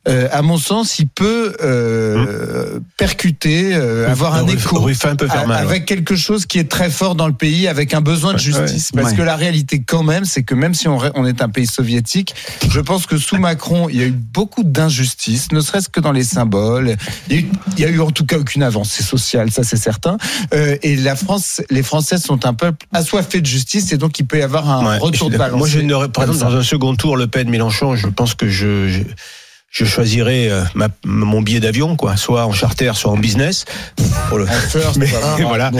[0.08, 4.80] euh, à mon sens, il peut euh, percuter, euh, avoir un écho.
[4.80, 5.62] Ruffin peut faire mal.
[5.64, 8.90] Avec quelque chose qui est très fort dans le pays, avec un besoin de justice.
[8.94, 9.02] ouais.
[9.02, 9.18] Parce Ouais.
[9.18, 12.34] que la réalité, quand même, c'est que même si on, est un pays soviétique,
[12.70, 16.12] je pense que sous Macron, il y a eu beaucoup d'injustices, ne serait-ce que dans
[16.12, 16.96] les symboles.
[17.28, 19.62] Il y, a eu, il y a eu en tout cas aucune avancée sociale, ça
[19.62, 20.16] c'est certain.
[20.54, 24.26] Euh, et la France, les Français sont un peuple assoiffé de justice, et donc il
[24.26, 25.58] peut y avoir un retour de balance.
[25.58, 26.56] Moi, je n'aurais, par Comme exemple, ça.
[26.56, 29.02] dans un second tour, Le Pen, Mélenchon, je pense que je, je,
[29.70, 33.66] je choisirais euh, ma- mon billet d'avion, quoi, soit en charter, soit en business.
[34.30, 35.06] Pour le- First, Mais-
[35.42, 35.70] voilà.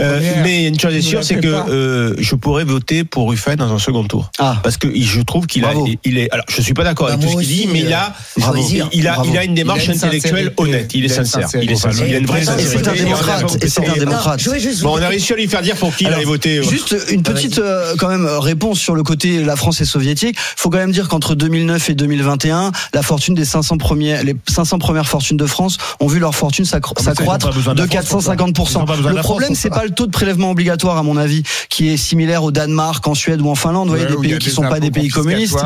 [0.00, 3.72] Euh, mais une chose est sûre, c'est que euh, je pourrais voter pour Ruffin dans
[3.72, 4.30] un second tour.
[4.38, 5.72] Ah, Parce que je trouve qu'il a,
[6.04, 6.30] il est.
[6.30, 8.62] Alors, je suis pas d'accord Bah, avec tout ce qu'il dit, mais il a, bravo.
[8.92, 10.62] il a, il a une démarche Il a une intellectuelle sincérité.
[10.62, 10.90] honnête.
[10.94, 11.48] Il est Il sincère.
[11.54, 11.76] Il est sincérité.
[11.76, 12.06] sincère.
[12.08, 13.04] Il a une vraie Et c'est un sincérité.
[13.04, 14.48] démocrate, et c'est un démocrate.
[14.82, 16.62] Bon, on a réussi à lui faire dire pour qui il allait voter.
[16.62, 17.60] Juste une petite
[17.98, 20.36] quand même réponse sur le côté la France est soviétique.
[20.38, 24.78] Faut quand même dire qu'entre 2009 et 2021, la fortune des 500 premiers, les 500
[24.78, 28.12] premières fortunes de France ont vu leur fortune Ah, ont s'accroître de de la France
[28.12, 28.34] pour ça.
[28.34, 28.86] Ils ont 450%.
[28.86, 31.42] pas besoin de Le problème c'est pas le taux de prélèvement obligatoire à mon avis,
[31.68, 33.88] qui est similaire au Danemark, en Suède ou en Finlande.
[33.88, 35.58] Vous voyez des pays qui des sont pas des pays communistes.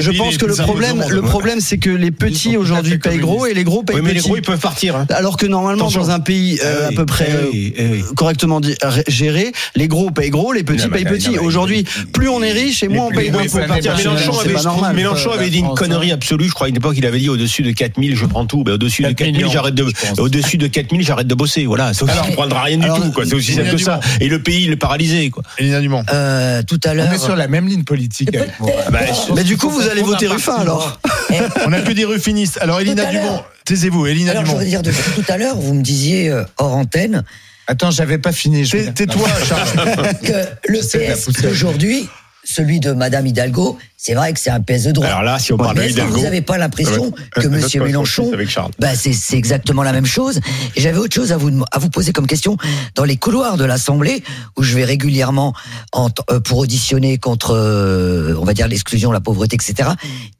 [0.00, 3.46] Je pense que le plus problème, le problème, c'est que les petits aujourd'hui payent gros
[3.46, 4.28] et les gros payent Oui, mais les petits.
[4.28, 4.96] gros, ils peuvent partir.
[4.96, 5.06] hein.
[5.10, 8.60] Alors que normalement, dans un pays euh, Eh à peu près eh euh, eh correctement
[9.06, 11.38] géré, les gros payent gros, les petits payent petits.
[11.38, 14.92] Aujourd'hui, plus on est riche et moins on paye gros, d'impôts.
[14.94, 16.14] Mélenchon avait, Euh, dit une France, connerie hein.
[16.14, 16.48] absolue.
[16.48, 18.64] Je crois à une époque, il avait dit au-dessus de 4000, je prends tout.
[18.64, 19.86] Ben, au-dessus de 4 4000, millions, j'arrête de,
[20.18, 21.66] au-dessus de 4000, j'arrête de bosser.
[21.66, 21.92] Voilà.
[21.94, 23.24] Sauf Alors, qu'il ne prendra rien du tout, quoi.
[23.26, 24.00] C'est aussi simple que ça.
[24.20, 25.42] Et le pays, il est paralysé, quoi.
[25.58, 26.02] Elina Dumont.
[26.12, 27.12] Euh, tout à On l'heure.
[27.12, 28.70] est sur la même ligne politique avec moi.
[28.90, 29.00] Bah,
[29.34, 30.98] Mais du coup, vous allez voter Ruffin alors
[31.30, 32.58] Eh, On n'a que des ruffinistes.
[32.62, 34.58] Alors, Elina Dumont, taisez-vous, Elina alors, je Dumont.
[34.58, 37.24] voudrais dire de, tout à l'heure, vous me disiez euh, hors antenne
[37.66, 38.66] Attends, j'avais pas fini.
[38.66, 40.14] Tais-toi, Charles.
[40.22, 42.08] que le PS d'aujourd'hui,
[42.42, 45.10] celui de Madame Hidalgo, c'est vrai que c'est un PS de droite.
[45.10, 46.12] Alors là, si on parle de Hidalgo.
[46.16, 48.30] vous n'avez pas l'impression que Monsieur notre Mélenchon,
[48.78, 50.38] bah c'est c'est exactement la même chose.
[50.76, 52.56] Et j'avais autre chose à vous à vous poser comme question
[52.94, 54.22] dans les couloirs de l'Assemblée
[54.56, 55.52] où je vais régulièrement
[55.92, 59.90] en euh, pour auditionner contre, euh, on va dire l'exclusion, la pauvreté, etc.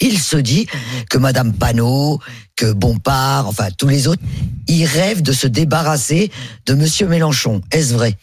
[0.00, 0.68] Il se dit
[1.10, 2.20] que Madame Panot,
[2.54, 4.22] que Bompard, enfin tous les autres,
[4.68, 6.30] ils rêvent de se débarrasser
[6.66, 7.60] de Monsieur Mélenchon.
[7.72, 8.16] Est-ce vrai?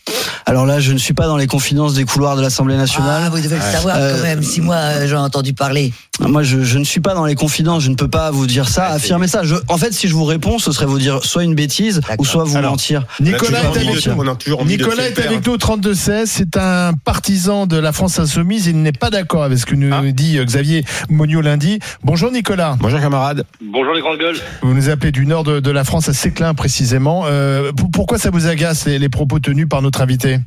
[0.46, 3.32] Alors là, je ne suis pas dans les confidences des couloirs de l'Assemblée Ah, nationale.
[3.32, 4.44] vous devez le savoir Euh, quand même.
[4.44, 5.94] Si moi euh, ai entendu parler.
[6.20, 7.84] Moi, je, je ne suis pas dans les confidences.
[7.84, 9.44] Je ne peux pas vous dire ça, affirmer ça.
[9.44, 12.26] Je, en fait, si je vous réponds, ce serait vous dire soit une bêtise ou
[12.26, 13.06] soit vous Alors, mentir.
[13.20, 14.66] Nicolas est avec nous.
[14.66, 16.24] Nicolas est avec nous au 32-16.
[16.26, 18.68] C'est un partisan de la France Insoumise.
[18.68, 20.02] Il n'est pas d'accord avec ce que nous Ah.
[20.12, 21.80] dit euh, Xavier Monio lundi.
[22.04, 22.78] Bonjour Nicolas.
[22.80, 23.46] Bonjour, camarade.
[23.62, 24.38] Bonjour les grandes gueules.
[24.62, 27.24] Vous nous appelez du nord de, de la France, à Séclin précisément.
[27.26, 30.40] Euh, pourquoi ça vous agace les, les propos tenus par notre invité?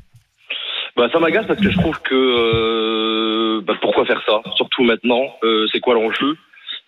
[0.98, 4.40] Bah ça m'agace parce que je trouve que euh, bah, pourquoi faire ça?
[4.56, 6.36] Surtout maintenant, euh, c'est quoi l'enjeu?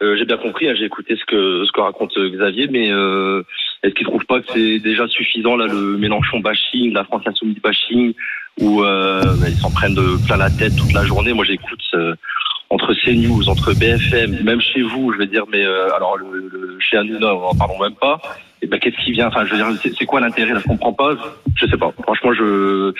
[0.02, 2.90] Euh, J'ai bien compris, hein, j'ai écouté ce que ce que raconte euh, Xavier, mais
[2.90, 3.44] euh,
[3.84, 7.60] est-ce qu'il trouve pas que c'est déjà suffisant là le Mélenchon bashing, la France insoumise
[7.62, 8.12] bashing,
[8.60, 11.32] où euh, bah, ils s'en prennent de plein la tête toute la journée?
[11.32, 11.94] Moi j'écoute
[12.68, 16.96] entre CNews, entre BFM, même chez vous, je veux dire, mais alors le, le, chez
[16.96, 18.20] Hanouna, en parlons même pas.
[18.62, 19.28] Et ben qu'est-ce qui vient?
[19.28, 20.54] Enfin, je veux dire, c'est quoi l'intérêt?
[20.58, 21.14] Je comprends pas.
[21.56, 21.92] Je sais pas.
[22.02, 22.92] Franchement, je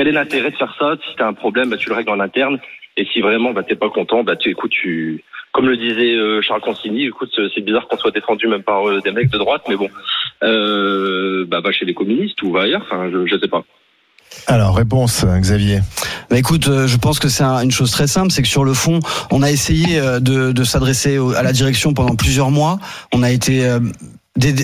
[0.00, 2.20] quel est l'intérêt de faire ça Si t'as un problème, bah, tu le règles en
[2.20, 2.58] interne.
[2.96, 6.40] Et si vraiment bah, t'es pas content, bah tu écoute, tu comme le disait euh,
[6.40, 9.62] Charles Consigny, écoute, c'est bizarre qu'on soit défendu même par euh, des mecs de droite,
[9.68, 9.88] mais bon,
[10.42, 12.82] euh, bah va chez les communistes ou va ailleurs.
[12.86, 13.62] Enfin, je, je sais pas.
[14.46, 15.80] Alors, réponse, Xavier.
[16.30, 18.64] Bah écoute, euh, je pense que c'est un- une chose très simple, c'est que sur
[18.64, 22.78] le fond, on a essayé euh, de, de s'adresser à la direction pendant plusieurs mois.
[23.12, 23.80] On a été euh,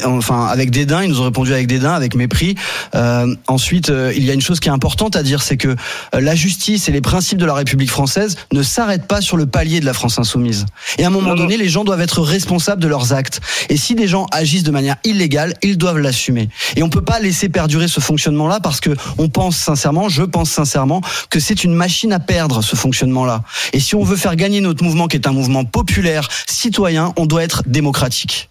[0.05, 2.55] enfin avec dédain, ils nous ont répondu avec dédain, avec mépris.
[2.95, 5.69] Euh, ensuite, euh, il y a une chose qui est importante à dire, c'est que
[5.69, 5.75] euh,
[6.21, 9.81] la justice et les principes de la République française ne s'arrêtent pas sur le palier
[9.81, 10.67] de la France insoumise.
[10.99, 13.41] Et à un moment donné, les gens doivent être responsables de leurs actes.
[13.69, 16.49] Et si des gens agissent de manière illégale, ils doivent l'assumer.
[16.77, 20.51] Et on peut pas laisser perdurer ce fonctionnement-là parce que on pense sincèrement, je pense
[20.51, 21.01] sincèrement,
[21.31, 23.43] que c'est une machine à perdre ce fonctionnement-là.
[23.73, 27.27] Et si on veut faire gagner notre mouvement, qui est un mouvement populaire, citoyen, on
[27.27, 28.49] doit être démocratique.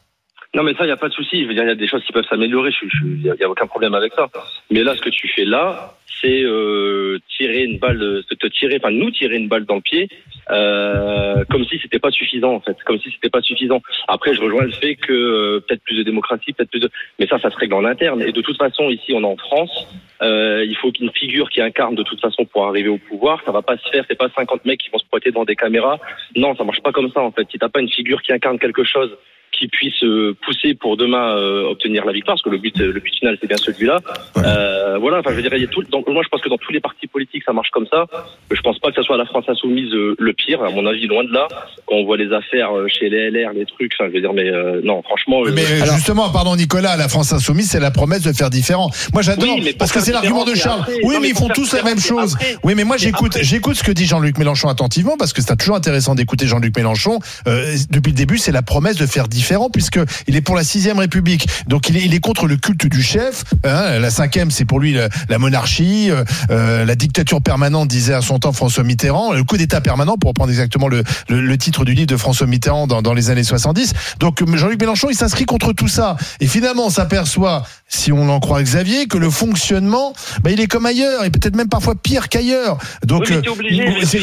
[0.56, 1.44] Non, mais ça, il y a pas de souci.
[1.44, 2.72] Je veux dire, il y a des choses qui peuvent s'améliorer.
[3.04, 4.30] Il n'y a aucun problème avec ça.
[4.72, 8.80] Mais là, ce que tu fais là, c'est euh, tirer une balle, euh, te tirer,
[8.82, 10.08] enfin nous tirer une balle dans le pied,
[10.50, 13.82] euh, comme si c'était pas suffisant en fait, comme si c'était pas suffisant.
[14.08, 16.90] Après, je rejoins le fait que euh, peut-être plus de démocratie, peut-être plus de,
[17.20, 18.22] mais ça, ça se règle en interne.
[18.22, 19.88] Et de toute façon, ici, on est en France.
[20.22, 23.42] Euh, il faut qu'une figure qui incarne de toute façon pour arriver au pouvoir.
[23.46, 24.06] Ça va pas se faire.
[24.08, 26.00] C'est pas 50 mecs qui vont se pointer devant des caméras.
[26.38, 27.46] Non, ça marche pas comme ça en fait.
[27.52, 29.12] Si t'as pas une figure qui incarne quelque chose
[29.58, 33.00] qui puisse euh, pousser pour demain euh, obtenir la victoire, parce que le but, le
[33.00, 34.00] but final, c'est bien celui-là.
[34.38, 36.50] Euh, voilà, enfin, je veux dire, il y a tout, donc, moi, je pense que
[36.50, 38.06] dans tous les partis politiques, ça marche comme ça.
[38.52, 41.08] Je pense pas que ça soit la France insoumise euh, le pire, à mon avis,
[41.08, 41.48] loin de là.
[41.88, 44.34] Quand on voit les affaires euh, chez les LR, les trucs, enfin, je veux dire,
[44.34, 45.42] mais euh, non, franchement.
[45.54, 48.90] Mais justement, pardon Nicolas, la France insoumise, c'est la promesse de faire différent.
[49.14, 50.86] Moi j'adore, Oui, parce que c'est l'argument de Charles.
[51.04, 52.36] Oui, mais ils font tous la même chose.
[52.36, 52.58] après.
[52.64, 55.76] Oui, mais moi j'écoute, j'écoute ce que dit Jean-Luc Mélenchon attentivement, parce que c'est toujours
[55.76, 57.20] intéressant d'écouter Jean-Luc Mélenchon.
[57.48, 60.64] Euh, depuis le début, c'est la promesse de faire différent, puisque il est pour la
[60.64, 61.48] sixième République.
[61.68, 63.44] Donc il est, il est contre le culte du chef.
[63.64, 64.00] hein.
[64.00, 68.22] la cinquième, c'est pour lui la, la monarchie, euh, euh, la dictature permanente, disait à
[68.22, 71.86] son temps François Mitterrand, le coup d'État permanent, pour reprendre exactement le, le, le titre
[71.86, 73.94] du livre de François Mitterrand dans, dans les années 70.
[74.20, 76.16] Donc Jean-Luc Mélenchon, il s'inscrit contre tout ça.
[76.40, 80.68] Et finalement, on s'aperçoit, si on en croit Xavier, que le fonctionnement, bah, il est
[80.68, 82.78] comme ailleurs, et peut-être même parfois pire qu'ailleurs.
[83.06, 84.20] Donc oui, euh, c'est-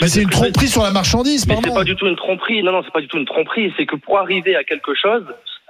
[0.00, 2.62] bah, une tromperie sur la marchandise, Mais c'est pas du tout une tromperie.
[2.62, 3.72] Non, non, c'est pas du tout une tromperie.
[3.76, 5.24] C'est que pour arriver à quelque chose,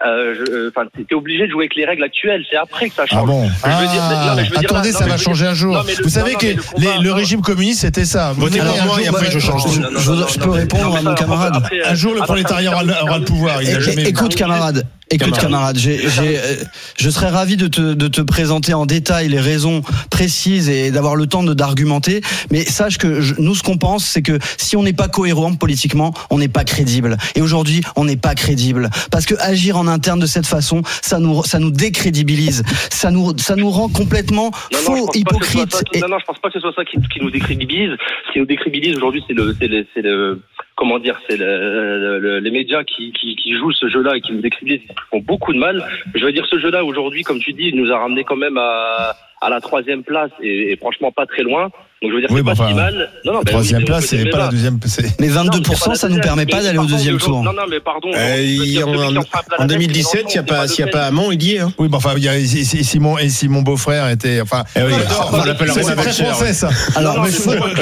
[0.07, 0.71] euh, euh,
[1.09, 2.45] t'es obligé de jouer avec les règles actuelles.
[2.51, 3.21] C'est après que ça change.
[3.23, 5.07] Ah bon Je veux dire- Ah, non, mais je veux dire là- Attendez, non, ça
[5.07, 5.75] va changer un jour.
[5.75, 7.15] non, mais le- Vous savez non, que le combat- les- le non.
[7.17, 8.33] régime communiste, c'était ça.
[8.37, 9.65] Votez pour moi et après, je change.
[9.67, 11.53] Non, non, non, Je- non, je non, peux non, répondre non, à mon camarade.
[11.57, 13.61] après, Un jour, le prolétariat aura le- pouvoir.
[13.63, 14.87] Écoute, camarade.
[15.13, 15.77] Écoute, Camarade.
[15.89, 16.57] euh,
[16.97, 21.17] je serais ravi de te, de te présenter en détail les raisons précises et d'avoir
[21.17, 22.21] le temps d'argumenter.
[22.53, 25.53] Mais sache que je- nous, ce qu'on pense, c'est que si on n'est pas cohérent
[25.57, 27.17] politiquement, on n'est pas crédible.
[27.35, 28.89] Et aujourd'hui, on n'est pas crédible.
[29.11, 32.62] Parce que agir en interne de cette façon, ça nous, ça nous décrédibilise.
[32.90, 35.72] Ça nous, ça nous rend complètement Non, faux, hypocrite.
[35.72, 37.31] ça qui- Et- Non, non, je pense pas que ce soit ça qui, qui nous
[37.31, 37.96] décrédibilise.
[38.29, 40.42] Ce qui nous décrédibilise aujourd'hui, c'est le, c'est le, le,
[40.76, 44.20] comment dire, c'est le, le- le- les médias qui, qui, qui jouent ce jeu-là et
[44.20, 45.85] qui nous décrivent, qui font beaucoup de mal.
[46.14, 48.57] Je veux dire, ce jeu-là, aujourd'hui, comme tu dis, il nous a ramené quand même
[48.59, 51.70] à, à la troisième place et, et franchement pas très loin.
[52.03, 53.11] Donc je veux dire, Oui, c'est bah, pas enfin, si mal.
[53.27, 54.79] Non, non, La troisième place, c'est pas la deuxième.
[55.19, 57.43] Mais Non, 22%, mais ça c'est nous permet pas d'aller au deuxième tour.
[57.43, 58.09] Non, non, mais pardon.
[58.15, 60.87] Euh, en, celui qui en frappe la en tête, 2017, il n'y a pas, s'il
[60.87, 61.59] y a pas Hamon, il y est.
[61.59, 61.75] Hein.
[61.77, 66.71] Oui, mais enfin, y et si, mon, beau-frère était, enfin, Eh on l'appelle français, ça.
[66.97, 67.27] Alors,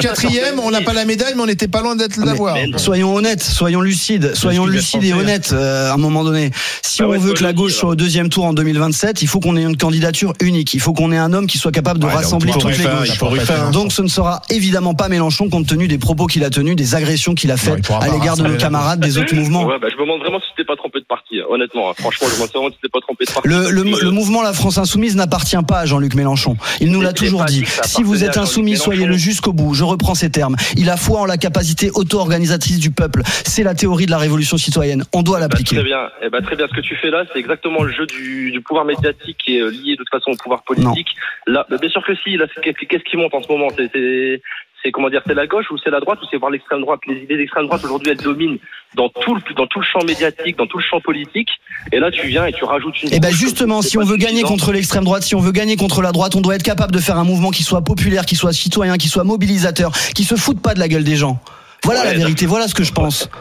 [0.01, 3.43] quatrième, on n'a pas la médaille, mais on n'était pas loin d'être mais- Soyons honnêtes,
[3.43, 6.51] soyons lucides, soyons lucides et français, honnêtes euh, à un moment donné.
[6.81, 9.39] Si Bah on veut que la gauche soit au deuxième tour en 2027, il faut
[9.39, 10.73] qu'on ait une candidature unique.
[10.73, 13.71] Il faut qu'on ait un homme qui soit capable de rassembler toutes les gauches.
[13.71, 16.95] Donc ce ne sera évidemment pas Mélenchon compte tenu des propos qu'il a tenus, des
[16.95, 19.65] agressions qu'il a faites à l'égard de nos camarades des autres mouvements.
[19.65, 21.89] Ouais, bah, je me demande vraiment si t'es pas trompé de parti, hein, honnêtement.
[21.89, 21.93] hein.
[21.97, 23.47] Franchement, je me demande vraiment si tu t'es pas trompé de parti.
[23.47, 26.57] Le, le mouvement La France Insoumise n'appartient pas à Jean-Luc Mélenchon.
[26.81, 27.63] Il nous l'a toujours dit.
[27.83, 29.73] Si vous êtes insoumis, soyez-le jusqu'au bout.
[29.73, 30.55] Je reprends ces termes.
[30.75, 33.21] Il a foi en la capacité auto-organisatrice du peuple.
[33.25, 35.03] C'est la théorie de la révolution citoyenne.
[35.13, 35.75] On doit Bah, l'appliquer.
[35.75, 36.09] très bien.
[36.21, 36.67] Eh ben, très bien.
[36.67, 39.61] Ce que tu fais là, c'est exactement le jeu du, du pouvoir médiatique qui est
[39.61, 41.07] euh, lié de toute façon au pouvoir politique.
[41.47, 42.35] Là, bah, bien sûr que si.
[42.37, 43.67] Là, qu'est-ce qui monte en ce moment?
[43.77, 44.41] C'est,
[44.83, 47.01] c'est, comment dire C'est la gauche ou c'est la droite ou c'est voir l'extrême droite
[47.07, 48.57] Les idées d'extrême droite aujourd'hui, elles dominent
[48.95, 51.49] dans tout le dans tout le champ médiatique, dans tout le champ politique.
[51.91, 53.13] Et là, tu viens et tu rajoutes une.
[53.13, 55.75] Et ben couche justement, si on veut gagner contre l'extrême droite, si on veut gagner
[55.75, 58.35] contre la droite, on doit être capable de faire un mouvement qui soit populaire, qui
[58.35, 61.39] soit citoyen, qui soit mobilisateur, qui se foute pas de la gueule des gens.
[61.83, 63.29] Voilà la vérité, voilà ce que je pense.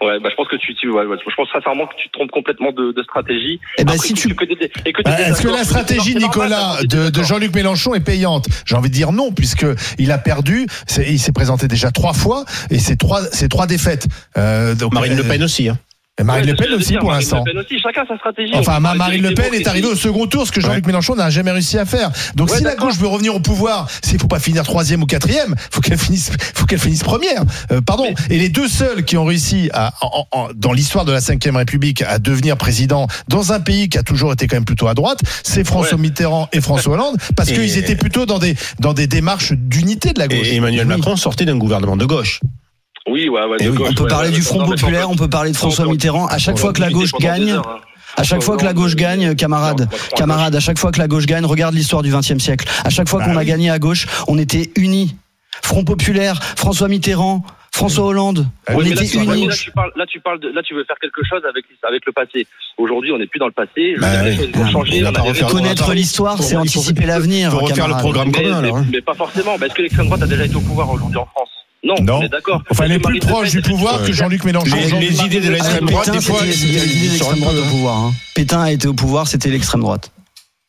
[0.00, 2.12] Ouais, bah, je pense que tu, tu ouais, ouais, je pense sincèrement que tu te
[2.12, 3.58] trompes complètement de, de stratégie.
[3.78, 7.22] Eh ben, Après, si tu- et Bah, Est-ce que la stratégie, Nicolas, de, de.
[7.22, 8.46] Jean-Luc Mélenchon est payante?
[8.64, 9.66] J'ai envie de dire non, puisque
[9.98, 10.66] il a perdu.
[10.86, 14.06] c'est- Il s'est présenté déjà trois fois et c'est trois, c'est trois défaites.
[14.36, 15.68] Euh, donc, Marine Le euh, Pen aussi.
[15.68, 15.78] Hein.
[16.20, 17.36] Et Marine Ouais, Le c'est Pen aussi pour l'instant.
[17.44, 18.52] Marine Le Pen aussi, chacun sa stratégie.
[18.54, 21.50] Enfin, Marine Le Pen est arrivée au second tour, ce que Jean-Luc Mélenchon n'a jamais
[21.52, 22.10] réussi à faire.
[22.34, 25.06] Donc, Ouais, si la gauche veut revenir au pouvoir, s'il faut pas finir troisième ou
[25.06, 27.42] quatrième, faut qu'elle finisse, faut qu'elle finisse première.
[27.70, 28.06] Euh, pardon.
[28.30, 31.56] Et les deux seuls qui ont réussi à, en- en- dans l'histoire de la Ve
[31.56, 34.94] République à devenir président dans un pays qui a toujours été quand même plutôt à
[34.94, 35.98] droite, c'est François.
[35.98, 40.12] Mitterrand et François Hollande, parce Et- qu'ils étaient plutôt dans des dans des démarches d'unité
[40.12, 40.46] de la gauche.
[40.48, 40.96] Et Emmanuel Oui.
[40.96, 42.40] Macron sortait d'un gouvernement de gauche.
[43.10, 43.56] Oui, ouais, ouais.
[43.60, 43.76] Eh de oui.
[43.76, 44.42] gauche, On peut ouais, parler ouais, du.
[44.42, 46.26] Front populaire, on peut parler de François Mitterrand.
[46.26, 47.80] À chaque fois que la gauche gagne, heures, hein.
[48.16, 51.08] à chaque fois que la gauche gagne, camarade, à camarade, à chaque fois que la
[51.08, 52.66] gauche gagne, regarde l'histoire du XXe siècle.
[52.84, 55.16] À chaque fois Bah qu'on a gagné à gauche, on était unis.
[55.62, 59.46] Front populaire, François Mitterrand, François Hollande, Ah on Oui, mais là, était tu, unis.
[59.46, 62.02] là, tu parles, là, tu parles de, là, tu veux faire quelque chose avec, avec
[62.06, 62.46] le passé.
[62.78, 63.94] Aujourd'hui, on n'est plus dans le passé.
[64.00, 64.36] Bah dire, les oui.
[64.36, 65.04] choses vont Ah, changer.
[65.50, 67.50] Connaître l'histoire, c'est anticiper l'avenir.
[67.52, 68.84] faut refaire le programme commun, mais- hein.
[68.92, 69.56] mais pas forcément.
[69.58, 71.48] Bah, Est-ce que l'extrême droite a déjà été au pouvoir aujourd'hui en France?
[71.84, 72.18] Non, Non.
[72.18, 72.62] on est d'accord.
[72.70, 74.74] Enfin, elle est plus proche du pouvoir que Jean-Luc Mélenchon.
[74.76, 76.40] Les- les idées de l'extrême droite, Pétain, des fois,
[77.18, 77.96] sont droite pas, au pouvoir.
[77.98, 78.14] hein.
[78.34, 80.10] Pétain a été au pouvoir, c'était l'extrême droite.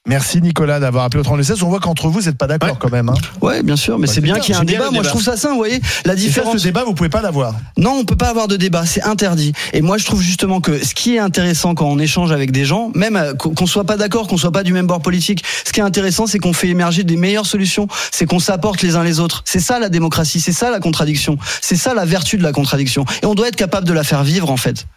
[0.09, 1.63] Merci Nicolas d'avoir appelé au 32-16.
[1.63, 2.75] On voit qu'entre vous, vous n'êtes pas d'accord Ouais.
[2.79, 3.09] quand même.
[3.09, 3.13] hein.
[3.41, 4.85] Ouais, bien sûr, mais Bah, c'est bien qu'il y ait un débat.
[4.85, 5.09] Moi, je débat.
[5.09, 5.79] trouve ça sain, vous voyez.
[6.03, 6.57] La ça, différence.
[6.57, 7.53] ce débat, vous pouvez pas l'avoir.
[7.77, 9.53] Non, on peut pas avoir de débat, c'est interdit.
[9.71, 12.65] Et moi, je trouve justement que ce qui est intéressant quand on échange avec des
[12.65, 15.43] gens, même euh, qu'on qu'on soit pas d'accord, qu'on soit pas du même bord politique,
[15.63, 18.95] ce qui est intéressant, c'est qu'on fait émerger des meilleures solutions, c'est qu'on s'apporte les
[18.95, 19.43] uns les autres.
[19.45, 23.05] C'est ça la démocratie, c'est ça la contradiction, c'est ça la vertu de la contradiction.
[23.21, 24.87] Et on doit être capable de la faire vivre en fait.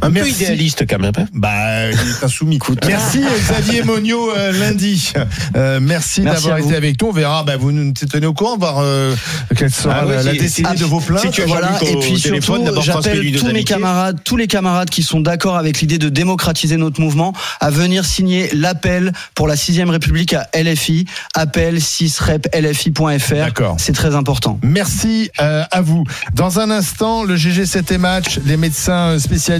[0.00, 1.12] Un peu idéaliste quand même.
[1.16, 1.26] hein.
[1.32, 2.58] Bah, il est insoumis.
[2.86, 5.12] Merci Xavier Monio euh, lundi.
[5.54, 7.08] Euh, merci, Merci d'avoir été avec nous.
[7.08, 7.44] On verra.
[7.44, 9.14] Bah, vous nous tenez au courant, voir euh,
[9.56, 11.20] quelle sera Ah la, la si- de vos plaintes.
[11.22, 15.20] si tu Voilà, et puis surtout, j'appelle tous mes camarades, tous les camarades qui sont
[15.20, 20.34] d'accord avec l'idée de démocratiser notre mouvement, à venir signer l'appel pour la sixième République
[20.34, 23.34] à LFI, appel 6replfi.fr.
[23.36, 23.76] D'accord.
[23.78, 24.58] C'est très important.
[24.62, 26.02] Merci euh, à vous.
[26.34, 29.51] Dans un instant, le GG7 et match, les médecins spécialistes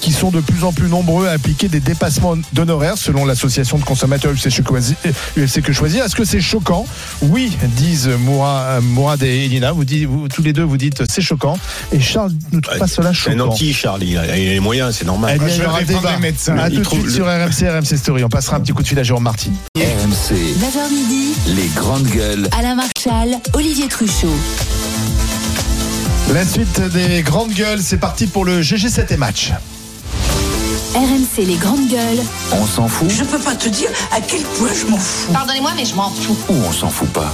[0.00, 3.84] qui sont de plus en plus nombreux à appliquer des dépassements d'honoraires selon l'association de
[3.84, 4.96] consommateurs UFC que choisir.
[5.36, 6.04] UFC que choisir.
[6.04, 6.86] Est-ce que c'est choquant
[7.22, 9.72] Oui, disent Mourad, Mourad et Elina.
[9.72, 11.58] Vous, dites, vous tous les deux, vous dites c'est choquant.
[11.92, 13.50] Et Charles ne trouve pas cela C'est un choquant.
[13.52, 14.10] anti, Charlie.
[14.10, 15.38] Il a les moyens, c'est Eh normal.
[15.38, 16.12] bien, je il y vais aura débat.
[16.14, 16.56] les médecins.
[16.58, 18.24] À tout de suite le- sur RMC, RMC Story.
[18.24, 19.50] On passera un petit coup de fil à Jérôme Marty.
[19.76, 22.48] RMC, 9h midi, les grandes gueules.
[22.58, 24.28] Alain Marchal, Olivier Truchot.
[26.34, 29.52] La suite des grandes gueules, c'est parti pour le GG7 et match.
[30.94, 32.22] RMC les grandes gueules.
[32.52, 35.32] On s'en fout Je peux pas te dire à quel point je m'en fous.
[35.32, 36.36] Pardonnez-moi, mais je m'en fous.
[36.50, 37.32] ou on s'en fout pas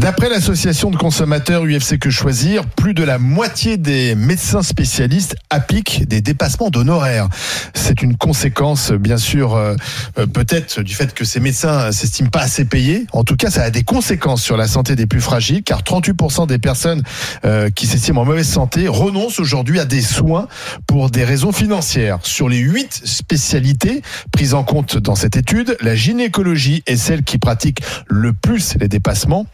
[0.00, 6.08] D'après l'association de consommateurs UFC Que Choisir, plus de la moitié des médecins spécialistes appliquent
[6.08, 7.28] des dépassements d'honoraires.
[7.74, 9.76] C'est une conséquence, bien sûr, euh,
[10.18, 13.04] euh, peut-être du fait que ces médecins s'estiment pas assez payés.
[13.12, 16.46] En tout cas, ça a des conséquences sur la santé des plus fragiles, car 38%
[16.46, 17.02] des personnes
[17.44, 20.48] euh, qui s'estiment en mauvaise santé renoncent aujourd'hui à des soins
[20.86, 22.20] pour des raisons financières.
[22.22, 24.00] Sur les huit spécialités
[24.32, 28.88] prises en compte dans cette étude, la gynécologie est celle qui pratique le plus les
[28.88, 29.44] dépassements,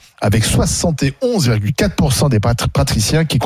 [0.44, 3.38] 71,4% des pat- patriciens qui,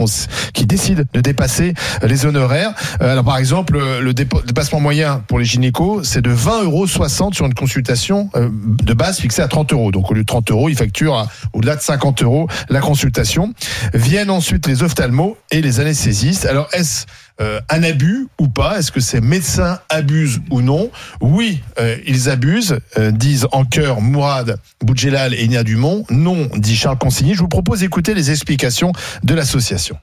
[0.67, 2.73] décident de dépasser les honoraires.
[3.03, 6.65] Euh, Alors par exemple, euh, le dépa- dépassement moyen pour les gynécos, c'est de 20,60
[6.65, 6.87] euros
[7.33, 9.91] sur une consultation euh, de base fixée à 30 euros.
[9.91, 13.53] Donc au lieu de 30 euros, ils facturent au-delà de 50 euros la consultation.
[13.95, 16.47] Viennent ensuite les ophtalmos et les anesthésistes.
[16.47, 17.07] Alors est-ce
[17.41, 22.29] euh, un abus ou pas Est-ce que ces médecins abusent ou non Oui, euh, ils
[22.29, 26.05] abusent, euh, disent en chœur Mourad Boudjelal et Ina Dumont.
[26.11, 27.35] Non, dit Charles Consigny.
[27.35, 29.97] Je vous propose d'écouter les explications de l'association.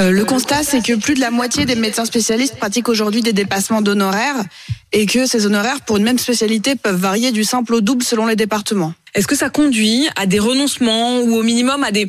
[0.00, 3.32] Euh, le constat, c'est que plus de la moitié des médecins spécialistes pratiquent aujourd'hui des
[3.32, 4.44] dépassements d'honoraires
[4.92, 8.26] et que ces honoraires pour une même spécialité peuvent varier du simple au double selon
[8.26, 8.94] les départements.
[9.14, 12.08] Est-ce que ça conduit à des renoncements ou au minimum à des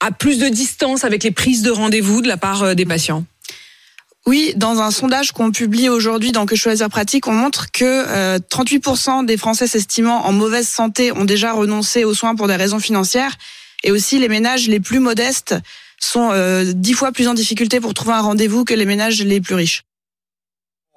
[0.00, 3.24] à plus de distance avec les prises de rendez-vous de la part des patients?
[4.26, 8.38] Oui, dans un sondage qu'on publie aujourd'hui dans Que choisir pratique, on montre que euh,
[8.38, 12.80] 38% des Français s'estimant en mauvaise santé ont déjà renoncé aux soins pour des raisons
[12.80, 13.36] financières
[13.84, 15.54] et aussi les ménages les plus modestes
[16.00, 19.40] sont euh, dix fois plus en difficulté pour trouver un rendez-vous que les ménages les
[19.40, 19.84] plus riches.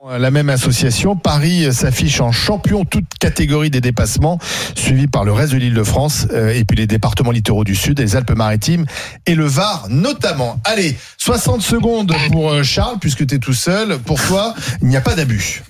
[0.08, 4.40] La même association, Paris s'affiche en champion toute catégorie des dépassements,
[4.74, 7.76] suivi par le reste de l'île de France euh, et puis les départements littoraux du
[7.76, 8.86] Sud, les Alpes-Maritimes
[9.26, 10.62] et le Var notamment.
[10.64, 14.00] Allez, 60 secondes pour euh, Charles, puisque tu es tout seul.
[14.00, 15.64] Pour toi, il n'y a pas d'abus.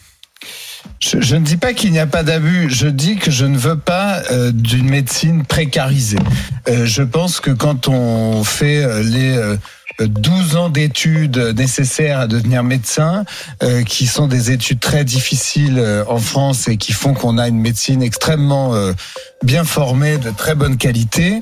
[0.99, 3.77] Je, ne dis pas qu'il n'y a pas d'abus, je dis que je ne veux
[3.77, 6.19] pas euh, d'une médecine précarisée.
[6.67, 9.55] Euh, je pense que quand on fait euh, les euh,
[10.07, 13.25] 12 ans d'études nécessaires à devenir médecin,
[13.63, 17.47] euh, qui sont des études très difficiles euh, en France et qui font qu'on a
[17.47, 18.93] une médecine extrêmement euh,
[19.43, 21.41] bien formée, de très bonne qualité,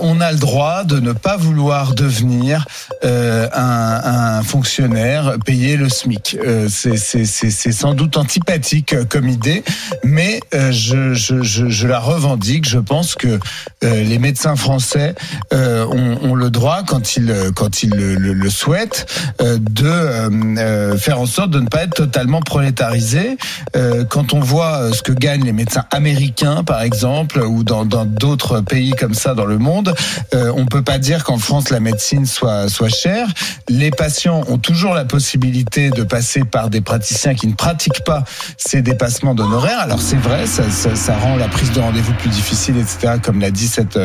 [0.00, 2.66] on a le droit de ne pas vouloir devenir
[3.04, 6.36] un, un fonctionnaire payé le SMIC.
[6.68, 9.62] C'est- sans doute antipathique comme idée,
[10.02, 12.68] mais je, je, je, je la revendique.
[12.68, 13.38] Je pense que
[13.82, 15.14] les médecins français
[15.52, 19.06] ont, ont le droit, quand ils, quand ils le, le- souhaitent,
[19.40, 23.36] euh, de euh, euh, faire en sorte de ne pas être totalement prolétarisés.
[23.76, 28.60] Euh, quand on voit ce que gagnent les médecins américains, par exemple, ou dans d'autres
[28.60, 29.94] pays comme ça dans le monde,
[30.32, 33.26] on peut pas dire qu'en France la médecine soit chère.
[33.68, 38.24] Les patients ont toujours la possibilité de passer par des praticiens qui ne pratiquent pas
[38.56, 39.80] ces dépassements d'honoraires.
[39.80, 43.14] Alors c'est vrai, ça, rend la prise de rendez-vous plus difficile, etc.
[43.22, 43.98] Comme l'a dit cette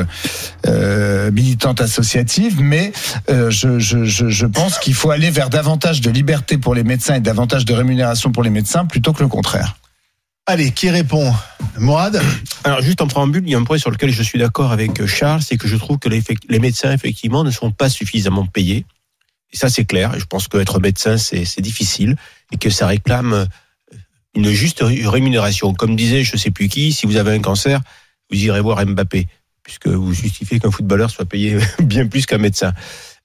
[1.32, 2.91] militante associative, mais
[3.50, 7.20] je, je, je pense qu'il faut aller vers davantage de liberté pour les médecins et
[7.20, 9.76] davantage de rémunération pour les médecins plutôt que le contraire.
[10.45, 11.32] Allez, qui répond?
[11.78, 12.20] Mourad?
[12.64, 15.06] Alors, juste en préambule, il y a un point sur lequel je suis d'accord avec
[15.06, 18.86] Charles, c'est que je trouve que les, les médecins, effectivement, ne sont pas suffisamment payés.
[19.52, 20.18] Et ça, c'est clair.
[20.18, 22.16] Je pense qu'être médecin, c'est difficile
[22.52, 23.45] et que ça réclame euh,
[24.36, 25.74] une juste rémunération.
[25.74, 27.82] Comme disait je sais plus qui, si vous avez un cancer,
[28.32, 29.28] vous irez voir Mbappé,
[29.64, 32.74] puisque vous justifiez qu'un footballeur soit payé bien plus qu'un médecin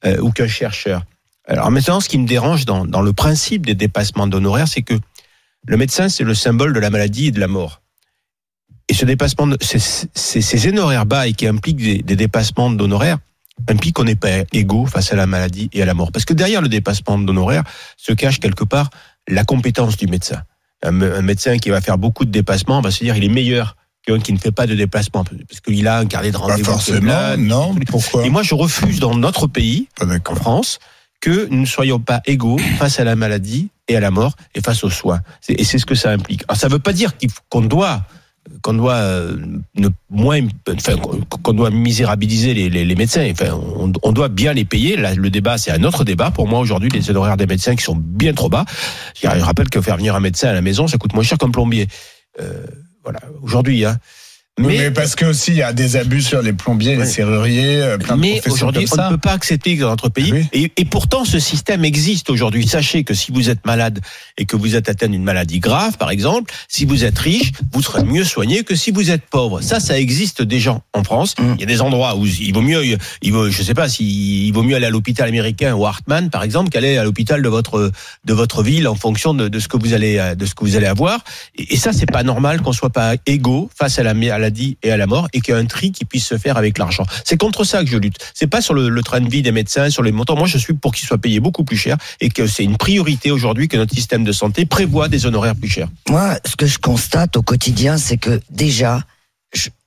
[0.06, 1.04] euh, ou qu'un chercheur.
[1.46, 4.94] Alors maintenant, ce qui me dérange dans, dans le principe des dépassements d'honoraires, c'est que
[5.66, 7.80] le médecin, c'est le symbole de la maladie et de la mort.
[8.88, 13.18] Et ce dépassement, ces, honoraires bas et qui impliquent des, dépassements d'honoraires,
[13.68, 16.12] impliquent qu'on n'est pas égaux face à la maladie et à la mort.
[16.12, 17.64] Parce que derrière le dépassement d'honoraires
[17.96, 18.90] se cache quelque part
[19.26, 20.42] la compétence du médecin.
[20.82, 24.32] Un, médecin qui va faire beaucoup de dépassements va se dire il est meilleur qui
[24.32, 26.64] ne fait pas de déplacement parce qu'il a un carnet de rendez-vous.
[26.64, 27.74] Pas forcément, non.
[27.88, 30.78] Pourquoi Et moi, je refuse dans notre pays, en France,
[31.20, 34.60] que nous ne soyons pas égaux face à la maladie et à la mort et
[34.60, 35.20] face aux soins.
[35.48, 36.44] Et c'est ce que ça implique.
[36.48, 37.12] Alors, ça ne veut pas dire
[37.48, 38.02] qu'on doit
[38.60, 39.36] qu'on doit euh,
[39.74, 40.96] ne moins, enfin,
[41.42, 43.26] qu'on doit misérabiliser les, les, les médecins.
[43.30, 44.96] Enfin, on, on, doit bien les payer.
[44.96, 46.30] Là, le débat, c'est un autre débat.
[46.30, 48.66] Pour moi, aujourd'hui, les honoraires des médecins qui sont bien trop bas.
[49.14, 51.50] Je rappelle que faire venir un médecin à la maison, ça coûte moins cher qu'un
[51.50, 51.88] plombier.
[52.40, 52.66] Euh,
[53.04, 53.84] voilà, aujourd'hui.
[53.84, 53.98] Hein.
[54.56, 57.06] Mais, oui, mais, parce que aussi il y a des abus sur les plombiers, les
[57.06, 60.32] serruriers, plein mais de aujourd'hui, on ne peut pas accepter que dans notre pays.
[60.32, 60.46] Oui.
[60.52, 62.64] Et, et, pourtant, ce système existe aujourd'hui.
[62.64, 63.98] Sachez que si vous êtes malade
[64.38, 67.82] et que vous êtes atteint d'une maladie grave, par exemple, si vous êtes riche, vous
[67.82, 69.60] serez mieux soigné que si vous êtes pauvre.
[69.60, 71.34] Ça, ça existe déjà en France.
[71.36, 71.54] Mm.
[71.56, 72.84] Il y a des endroits où il vaut mieux,
[73.22, 76.30] il vaut, je sais pas, si il vaut mieux aller à l'hôpital américain ou Hartmann,
[76.30, 77.90] par exemple, qu'aller à l'hôpital de votre
[78.24, 80.76] de votre ville en fonction de, de, ce que vous allez de ce que vous
[80.76, 81.24] allez avoir.
[81.56, 84.14] Et, et ça, c'est pas normal qu'on soit pas égaux face à la
[84.44, 86.56] maladie et à la mort et qu'il y a un tri qui puisse se faire
[86.56, 87.04] avec l'argent.
[87.24, 88.18] C'est contre ça que je lutte.
[88.34, 90.36] C'est pas sur le, train de vie des médecins, sur les montants.
[90.36, 93.30] Moi, je suis pour qu'ils soient payés beaucoup plus cher et que c'est une priorité
[93.30, 95.88] aujourd'hui que notre système de santé prévoit des honoraires plus chers.
[96.08, 99.02] Moi, ce que je constate au quotidien, c'est que déjà,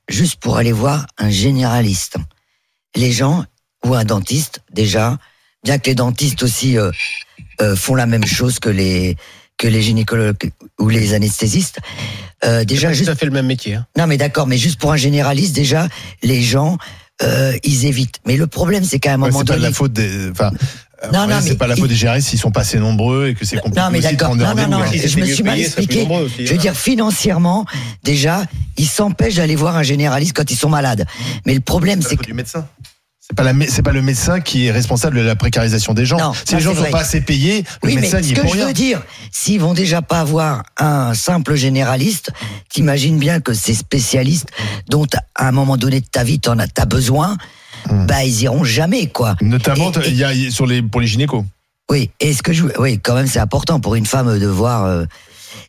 [0.09, 2.17] juste pour aller voir un généraliste,
[2.95, 3.45] les gens
[3.85, 5.17] ou un dentiste, déjà,
[5.63, 6.91] bien que les dentistes aussi euh,
[7.61, 9.17] euh, font la même chose que les
[9.57, 11.79] que les gynécologues ou les anesthésistes.
[12.45, 13.09] Euh, déjà, juste.
[13.09, 13.75] Ça fait le même métier.
[13.75, 13.85] Hein.
[13.97, 15.87] Non, mais d'accord, mais juste pour un généraliste, déjà,
[16.21, 16.77] les gens,
[17.23, 18.19] euh, ils évitent.
[18.25, 19.59] Mais le problème, c'est qu'à un moment ouais, donné.
[19.59, 20.29] C'est pas la faute des.
[20.31, 20.51] Enfin,
[21.13, 23.45] non, non, c'est pas la faute des généralistes s'ils sont pas assez nombreux et que
[23.45, 23.81] c'est compliqué.
[23.81, 24.35] Non, mais d'accord.
[24.35, 26.07] Non, non, non, si je me suis mal expliqué.
[26.09, 27.65] Aussi, je veux dire, financièrement,
[28.03, 28.45] déjà,
[28.77, 31.05] ils s'empêchent d'aller voir un généraliste quand ils sont malades.
[31.45, 32.25] Mais le problème, c'est que.
[32.25, 32.67] du médecin.
[33.29, 36.17] C'est pas, la, c'est pas le médecin qui est responsable de la précarisation des gens.
[36.17, 38.35] Non, si les gens ne sont pas assez payés, le oui, médecin n'y est ce
[38.35, 38.67] que pour je rien.
[38.67, 39.01] veux dire,
[39.31, 42.31] s'ils vont déjà pas avoir un simple généraliste,
[42.69, 44.47] t'imagines bien que ces spécialistes
[44.87, 45.05] dont
[45.35, 47.35] à un moment donné de ta vie t'en as, t'as besoin,
[47.89, 48.05] Hmm.
[48.07, 49.35] bah ils iront jamais quoi.
[49.39, 51.43] Notamment, il y a sur les pour les gynécos.
[51.91, 54.85] Oui, et ce que je, oui, quand même, c'est important pour une femme de voir.
[54.85, 55.05] euh,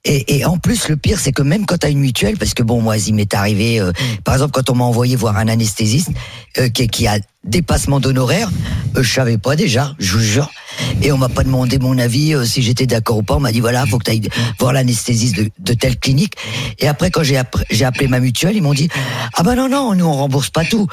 [0.05, 2.63] et, et en plus, le pire, c'est que même quand t'as une mutuelle, parce que
[2.63, 3.93] bon, moi, il m'est arrivé, euh,
[4.25, 6.11] par exemple, quand on m'a envoyé voir un anesthésiste
[6.59, 8.51] euh, qui, qui a dépassement d'honoraires,
[8.97, 10.51] euh, je savais pas déjà, je vous jure.
[11.03, 13.37] Et on m'a pas demandé mon avis euh, si j'étais d'accord ou pas.
[13.37, 14.29] On m'a dit voilà, faut que tu ailles
[14.59, 16.35] voir l'anesthésiste de, de telle clinique.
[16.79, 18.89] Et après, quand j'ai appelé ma mutuelle, ils m'ont dit
[19.35, 20.87] ah ben non non, nous on rembourse pas tout.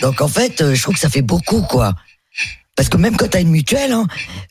[0.00, 1.94] Donc en fait, euh, je trouve que ça fait beaucoup quoi.
[2.74, 4.06] Parce que même quand t'as une mutuelle, hein,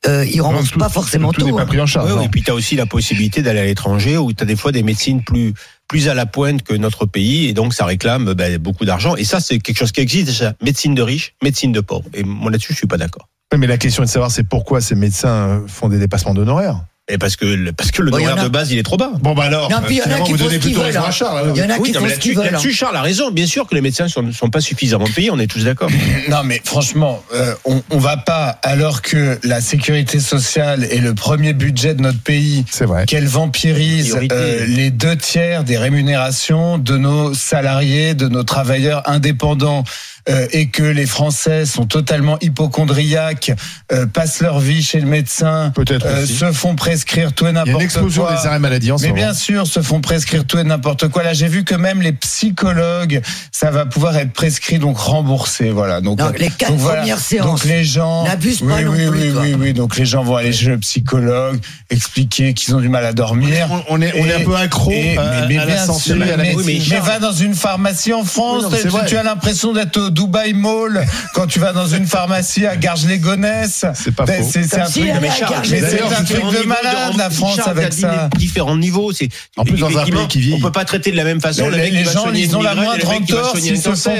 [0.07, 1.47] euh, ils remboursent tout- pas forcément tout tout.
[1.47, 1.65] n'est pas hein.
[1.65, 2.09] pris en charge.
[2.11, 2.21] Ouais, non.
[2.21, 4.71] et puis tu as aussi la possibilité d'aller à l'étranger où tu as des fois
[4.71, 5.53] des médecines plus
[5.87, 9.23] plus à la pointe que notre pays et donc ça réclame ben, beaucoup d'argent et
[9.25, 12.49] ça c'est quelque chose qui existe déjà médecine de riches médecine de pauvres et moi
[12.51, 14.95] là-dessus je suis pas d'accord Oui, Mais la question est de savoir c'est pourquoi ces
[14.95, 16.79] médecins font des dépassements d'honoraires.
[17.11, 19.11] Et parce que le- parce que le Bon, a- de base il est trop bas
[19.21, 20.71] Bon bah alors, Non, puis il y en a qui vous font donnez ce qu'ils
[20.71, 21.11] plutôt veulent, raison à hein.
[21.11, 21.37] Charles.
[21.39, 21.55] alors.
[21.57, 22.47] Il y en a oui, qui non, font mais ce qu'ils là-dessus, veulent.
[22.47, 22.51] hein.
[22.51, 23.31] là-dessus, Charles a raison.
[23.31, 25.29] Bien sûr que les médecins sont, sont pas suffisamment payés.
[25.31, 25.89] On est tous d'accord.
[26.29, 31.13] Non, mais franchement, euh, on, on va pas, alors que la sécurité sociale est le
[31.13, 33.05] premier budget de notre pays, C'est vrai.
[33.05, 39.83] qu'elle vampirise euh, les deux tiers des rémunérations de nos salariés, de nos travailleurs indépendants,
[40.29, 43.51] euh, et que les Français sont totalement hypochondriaques,
[43.91, 47.57] euh, passent leur vie chez le médecin, euh, se font prescrire tout et Il y
[47.57, 48.35] a une n'importe explosion quoi.
[48.39, 49.21] des arrêts maladie en ce Mais moment.
[49.21, 51.23] bien sûr, se font prescrire tout et n'importe quoi.
[51.23, 55.69] Là, j'ai vu que même les psychologues, ça va pouvoir être prescrit, donc remboursé.
[55.69, 56.01] Voilà.
[56.01, 56.99] Donc, Non, les quatre donc voilà.
[57.01, 57.45] premières séances.
[57.47, 59.41] Donc les gens N'abuse pas oui, non oui, plus, oui, toi.
[59.43, 59.73] oui, oui.
[59.73, 61.59] Donc les gens vont aller chez le psychologue,
[61.89, 63.67] expliquer qu'ils ont du mal à dormir.
[63.89, 65.85] On, on est, on est un peu accro Et- à, mais, mais à la bien
[65.85, 66.55] santé, sûr, à la mais,
[67.01, 70.53] va dans une pharmacie en France, Oui, non, tu, tu as l'impression d'être au Dubaï
[70.53, 73.85] Mall quand tu vas dans une pharmacie à Garges-les-Gonesse.
[73.95, 74.49] C'est pas Ben, faux.
[74.51, 78.29] C'est un truc, mais c'est un truc de malade la France avec ça.
[78.37, 79.11] différents niveaux.
[79.13, 80.57] C'est En plus, dans un pays qui vieillit.
[80.57, 81.69] On peut pas traiter de la même façon.
[81.69, 84.13] le les, gens, ils ont la moindre entorse s'ils se font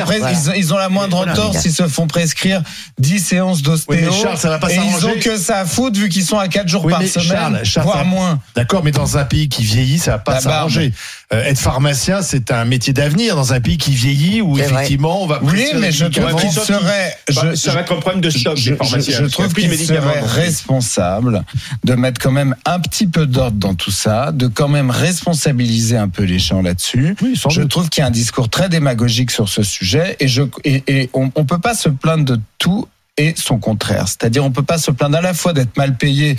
[0.56, 2.62] ils, ont la moindre entorse s'ils se font prescrire
[3.00, 3.96] 10 séances d'ostéo.
[3.96, 6.26] Oui, mais Charles, ça va pas et ils ont que ça à foutre vu qu'ils
[6.26, 8.40] sont à 4 jours Oui, par semaine, Charles, Charles, voire moins.
[8.56, 10.94] D'accord, mais dans un pays qui vieillit, ça va pas s'arranger.
[11.34, 15.28] Euh, être pharmacien, c'est un métier d'avenir dans un pays qui vieillit où effectivement on
[15.28, 18.30] va Oui, prescrire mais je trouve qu'il serait, je, ça va être un problème de
[18.30, 19.18] stock je, des pharmaciens.
[19.18, 21.46] je- je trouve Plus qu'il serait responsable
[21.86, 25.96] de mettre quand même un petit peu d'ordre dans tout ça, de quand même responsabiliser
[25.96, 27.16] un peu les gens là-dessus.
[27.22, 27.70] Oui, Je doute.
[27.72, 31.10] trouve qu'il y a un discours très démagogique sur ce sujet et, je, et, et
[31.14, 34.10] on, on peut pas se plaindre de tout et son contraire.
[34.10, 36.36] C'est-à-dire on peut pas se plaindre à la fois d'être mal payé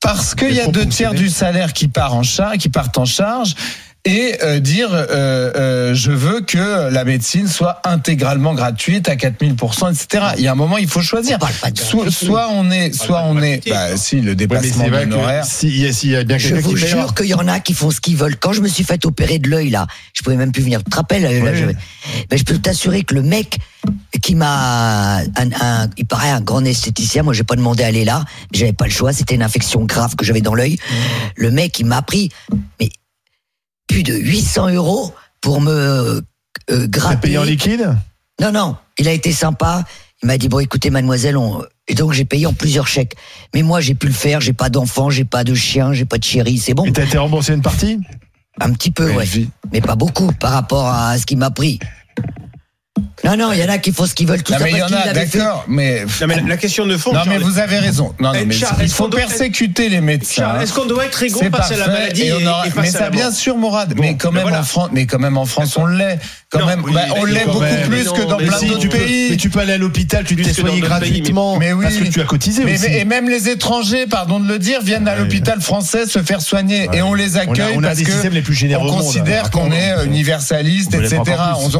[0.00, 3.04] parce qu'il y a deux tiers du salaire qui part en charge, qui partent en
[3.04, 3.54] charge.
[4.04, 5.06] Et euh, dire euh,
[5.54, 10.24] euh, je veux que la médecine soit intégralement gratuite à 4000%, etc.
[10.38, 11.38] Il y a un moment, il faut choisir.
[11.76, 15.44] Soit, soit on est, soit on est, bah, si le Ouais, dépassement vrai d'honoraires.
[15.44, 15.76] que s'il
[16.10, 18.16] y, a- bien Je vous qui jure qu'il y en a qui font ce qu'ils
[18.16, 18.36] veulent.
[18.36, 20.82] Quand je me suis fait opérer de l'œil, là, je pouvais même plus venir.
[20.82, 21.76] Tu te rappelles, là, j'avais-
[22.28, 23.58] mais je peux t'assurer que le mec
[24.20, 25.24] qui m'a, un,
[25.60, 28.84] un- il paraît un grand esthéticien, moi j'ai pas demandé à aller là, j'avais pas
[28.86, 30.76] le choix, c'était une infection grave que j'avais dans l'œil.
[31.36, 32.30] Le mec, il m'a pris,
[32.80, 32.88] mais
[33.92, 35.12] plus de 800 euros
[35.42, 36.20] pour me euh,
[36.66, 37.20] T'as gratter.
[37.20, 37.94] payé en liquide?
[38.40, 39.84] Non, non, il a été sympa.
[40.22, 41.62] Il m'a dit bon, écoutez, mademoiselle, on...
[41.88, 43.16] et donc j'ai payé en plusieurs chèques.
[43.54, 44.40] Mais moi, j'ai pu le faire.
[44.40, 46.56] J'ai pas d'enfant, j'ai pas de chien, j'ai pas de chéri.
[46.58, 48.00] C'est bon, Et t'as été remboursé une partie?
[48.60, 49.24] Un petit peu, ouais,
[49.72, 51.78] mais pas beaucoup par rapport à ce qu'il m'a pris.
[53.24, 54.42] Non, non, il y en a qui font ce qu'ils veulent.
[54.42, 56.04] Tout Non, ça mais il y en a, d'accord, mais.
[56.20, 57.12] Non, mais la- question de fond.
[57.14, 58.12] Non, mais vous avez raison.
[58.20, 60.42] Non, non, Eh, mais Charles, il faut persécuter les médecins.
[60.42, 62.84] Charles, est-ce qu'on doit être égaux face à la maladie et on aura- et face
[62.84, 64.60] mais ça bien sûr Mourad mais quand même voilà.
[64.60, 66.18] en France mais quand même en France on l'est
[66.50, 68.88] quand Non, même oui, bah, on l'est beaucoup même, plus que dans plein si, d'autres
[68.88, 71.84] peux, pays mais tu peux aller à l'hôpital, tu te fais soigner gratuitement mais oui.
[71.84, 72.86] parce que tu as cotisé mais, aussi.
[72.92, 76.88] et même les étrangers, pardon de le dire, viennent à l'hôpital français se faire soigner
[76.92, 79.50] et on les accueille parce que systèmes les plus généreux on monde, considère hein.
[79.52, 81.20] qu'on est universaliste, etc.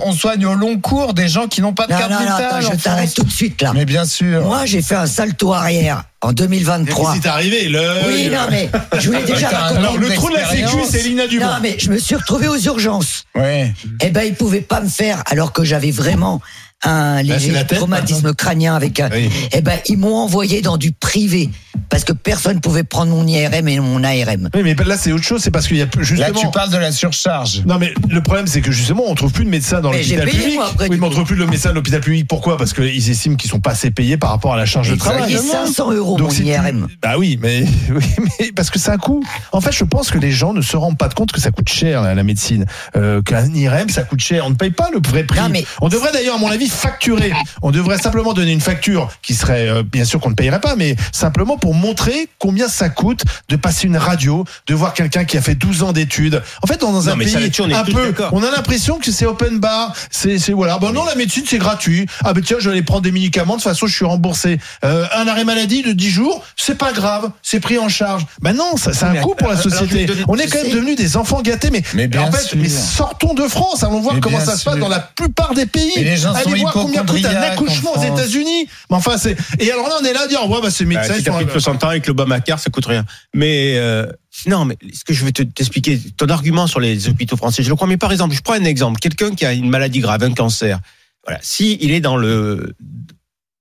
[0.05, 2.23] on soigne au long cours des gens qui n'ont pas de Non, carte non, non,
[2.25, 2.45] vitale.
[2.45, 3.73] attends, en je t'arrête tout de suite là.
[3.75, 4.43] Mais bien sûr.
[4.43, 7.05] Moi, j'ai fait un salto arrière en 2023.
[7.05, 7.81] Qu'est-ce qui t'est arrivé le...
[8.07, 9.79] Oui, non, mais je voulais déjà raconter.
[9.81, 11.47] Alors, le trou de la sécu, c'est Lina Dumont.
[11.47, 13.25] Non, mais je me suis retrouvé aux urgences.
[13.35, 13.73] Ouais.
[14.01, 16.41] Eh ben, ils pouvaient pas me faire, alors que j'avais vraiment
[16.85, 19.09] un c'est léger traumatisme crânien avec un.
[19.13, 19.31] Oui.
[19.53, 21.51] Eh ben, ils m'ont envoyé dans du privé
[21.89, 24.49] parce que personne pouvait prendre mon IRM et mon ARM.
[24.55, 26.41] Oui, mais là c'est autre chose, c'est parce qu'il y a plus- Là, justement.
[26.41, 27.63] tu parles de la surcharge.
[27.67, 30.39] Non mais le problème c'est que justement on trouve plus de médecins dans l'hôpital payé,
[30.39, 30.55] public.
[30.55, 32.27] moi, après, oui, mais on trouve plus de médecins dans l'hôpital public.
[32.29, 32.57] Pourquoi?
[32.57, 35.27] Parce qu'ils estiment qu'ils sont pas assez payés par rapport à la charge de travail.
[35.27, 36.89] payé 500 euros Donc, mon IRM.
[37.03, 37.65] Bah oui, mais
[37.95, 38.05] oui,
[38.41, 39.23] mais parce que c'est un coût.
[39.53, 41.69] En fait, je pense que les gens ne se rendent pas compte que ça coûte
[41.69, 42.65] cher la, la médecine,
[42.97, 44.45] euh, qu'un IRM ça coûte cher.
[44.47, 45.41] On ne paye pas le vrai prix.
[45.41, 47.33] Non, mais- On devrait d'ailleurs, à mon avis, facturer.
[47.63, 50.77] On devrait simplement donner une facture qui serait, euh, bien sûr, qu'on ne payerait pas,
[50.77, 55.37] mais simplement pour montrer combien ça coûte de passer une radio, de voir quelqu'un qui
[55.37, 56.43] a fait 12 ans d'études.
[56.63, 59.95] En fait, dans un Non, pays on un peu, a l'impression que c'est open bar.
[60.11, 60.79] C'est, voilà.
[60.79, 62.07] Bon, non, la médecine c'est gratuit.
[62.25, 63.57] Ah ben tiens, je vais aller prendre des médicaments.
[63.57, 64.59] De toute façon, je suis remboursé.
[64.85, 68.27] Euh, un arrêt maladie de 10 jours, c'est pas grave, c'est pris en charge.
[68.41, 70.07] Ben non, ça, c'est un coût pour la société.
[70.29, 71.71] On est quand même devenus des enfants gâtés.
[71.71, 72.59] Mais, en fait, sûr.
[72.59, 73.83] mais sortons de France.
[73.83, 75.93] Allons voir Mais comment ça se passe dans la plupart des pays.
[75.97, 78.15] Mais les gens Allez sont voir combien coûte un accouchement en aux.
[78.15, 78.67] États-Unis.
[78.91, 81.01] Mais enfin, c'est et alors là, on est là à dire ouais, bah ces Bah,
[81.01, 83.05] médecins si t'as de 60 ans avec l'Obamacare, ça coûte rien.
[83.35, 84.07] Mais euh,
[84.47, 87.69] non, mais ce que je vais te- t'expliquer, ton argument sur les hôpitaux français, je
[87.69, 87.87] le crois.
[87.89, 88.99] Mais par exemple, je prends un exemple.
[89.01, 90.81] Quelqu'un qui a une maladie grave, un cancer.
[91.25, 91.39] Voilà.
[91.43, 92.75] Si il est dans le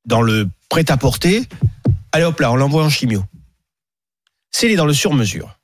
[0.06, 1.44] dans le prêt-à-porter,
[2.12, 3.24] allez hop là, on l'envoie en chimio.
[4.52, 5.58] S'il est dans le sur-mesure,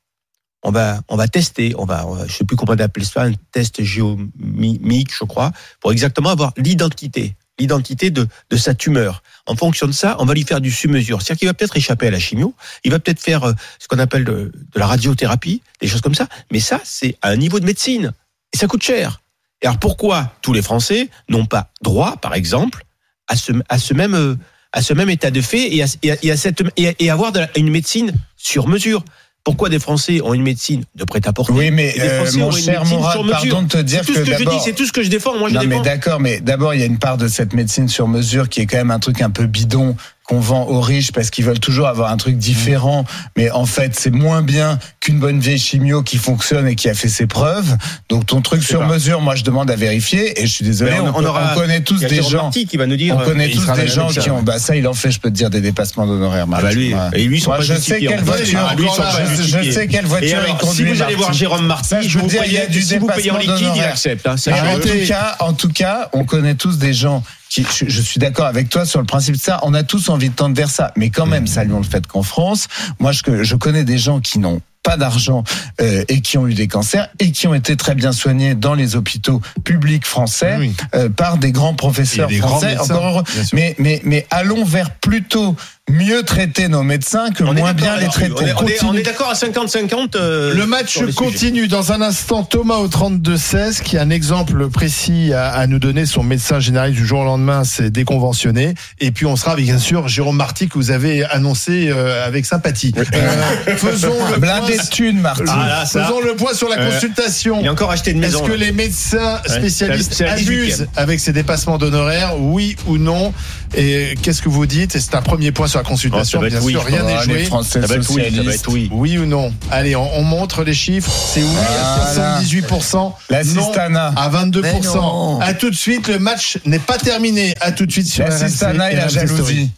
[0.63, 3.23] on va on va tester, on va, va- je sais plus comment on appelle ça,
[3.23, 9.21] un test géomique, je crois, pour exactement avoir l'identité, l'identité de de sa tumeur.
[9.45, 11.21] En fonction de ça, on va lui faire du sur-mesure.
[11.21, 12.53] C'est-à-dire qu'il va peut-être échapper à la chimio,
[12.83, 16.15] il va peut-être faire euh, ce qu'on appelle de, de la radiothérapie, des choses comme
[16.15, 16.27] ça.
[16.51, 18.11] Mais ça, c'est à un niveau de médecine.
[18.53, 19.21] Et ça coûte cher.
[19.61, 22.83] Et alors pourquoi tous les Français n'ont pas droit, par exemple,
[23.27, 24.35] à ce, à ce même euh,
[24.73, 27.31] à ce même état de fait et à, et à- et à cette et, avoir
[27.55, 29.03] une médecine sur mesure?
[29.47, 33.17] Pourquoi des Français ont une médecine de prêt-à-porter Oui, mais euh, Français mon cher Mourad,
[33.29, 34.61] pardon de te dire C'est tout que ce que je dis, d'abord.
[34.61, 35.37] c'est tout ce que je défends.
[35.39, 35.81] Moi, je non, mais défends.
[35.83, 38.65] d'accord, mais d'abord, il y a une part de cette médecine sur mesure qui est
[38.65, 39.95] quand même un truc un peu bidon
[40.27, 43.05] qu'on vend aux riches parce qu'ils veulent toujours avoir un truc différent.
[43.37, 46.93] Mais en fait, c'est moins bien qu'une bonne vieille chimio qui fonctionne et qui a
[46.93, 47.77] fait ses preuves.
[48.09, 48.87] Donc, ton truc sur pas.
[48.87, 50.41] mesure, moi, je demande à vérifier.
[50.41, 52.49] Et je suis désolé, on, on aura- connaît tous des gens.
[52.51, 53.15] Qui va nous dire.
[53.15, 55.35] On connaît tous des gens qui ont, bah ça, il en fait, je peux te
[55.35, 56.45] dire, des dépassements d'honoraires.
[56.53, 56.99] Ah bah lui, Ouais.
[57.13, 60.75] et lui, sont Moi, pas je sais quelle voiture, je, sais quelle voiture il conduit.
[60.75, 61.31] si vous allez voir.
[61.33, 63.57] Jérôme Marty, Ça, je vous dire, il y a du si vous payez en dépassement
[63.67, 64.27] liquide, il accepte.
[64.27, 64.35] hein.
[64.37, 68.45] En tout cas, en tout cas, on connaît tous des gens je, je suis d'accord
[68.45, 69.59] avec toi sur le principe de ça.
[69.63, 72.23] On a tous envie de tendre vers ça, mais quand même, saluons le fait qu'en
[72.23, 72.67] France,
[72.99, 75.43] moi, je, je connais des gens qui n'ont pas d'argent
[75.81, 78.73] euh, et qui ont eu des cancers et qui ont été très bien soignés dans
[78.73, 80.73] les hôpitaux publics français Oui.
[80.95, 82.75] euh, par des grands professeurs grands français.
[82.77, 83.43] médecins, Encore sûr.
[83.53, 85.57] Mais, mais, mais allons vers plutôt
[85.89, 88.33] mieux traiter nos médecins que On moins bien les traiter.
[88.35, 88.55] On est- on est- On
[88.87, 88.99] Continue.
[88.99, 90.15] est d'accord à 50-50.
[90.17, 91.13] euh, Le match sujets.
[91.13, 92.43] continue dans un instant.
[92.43, 96.05] Thomas au 32-16 qui a un exemple précis à, à nous donner.
[96.05, 98.73] Son médecin généraliste du jour au lendemain s'est déconventionné.
[98.99, 102.45] Et puis on sera avec bien sûr Jérôme Marty que vous avez annoncé euh, avec
[102.45, 102.93] sympathie.
[102.97, 105.45] Euh, faisons le Blindé point, thunes, Martin.
[105.47, 106.03] Ah, là, ça.
[106.03, 107.59] faisons le point sur la Euh, consultation.
[107.61, 108.45] Il a encore acheté une Est-ce maison.
[108.45, 108.57] que là.
[108.57, 110.27] les médecins Ouais, spécialistes 18e.
[110.33, 113.33] abusent avec ces dépassements d'honoraires Oui ou non?
[113.75, 114.95] Et qu'est-ce que vous dites?
[114.95, 116.39] Et c'est un premier point sur la consultation.
[116.41, 117.43] Oh, bien oui, sûr, rien n'est joué.
[117.45, 118.89] Français Ça va être oui, ça va être oui.
[118.91, 119.53] Oui ou non?
[119.71, 121.11] Allez, on, on montre les chiffres.
[121.11, 122.35] C'est oui Voilà.
[122.37, 123.13] à 78%.
[123.29, 124.95] La non à Mais 22%.
[124.95, 125.39] non.
[125.41, 127.53] À tout de suite, le match n'est pas terminé.
[127.61, 129.69] À tout de suite sur La RMC et la jalousie.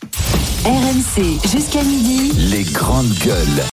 [0.66, 2.32] RMC jusqu'à midi.
[2.38, 3.64] Les grandes gueules.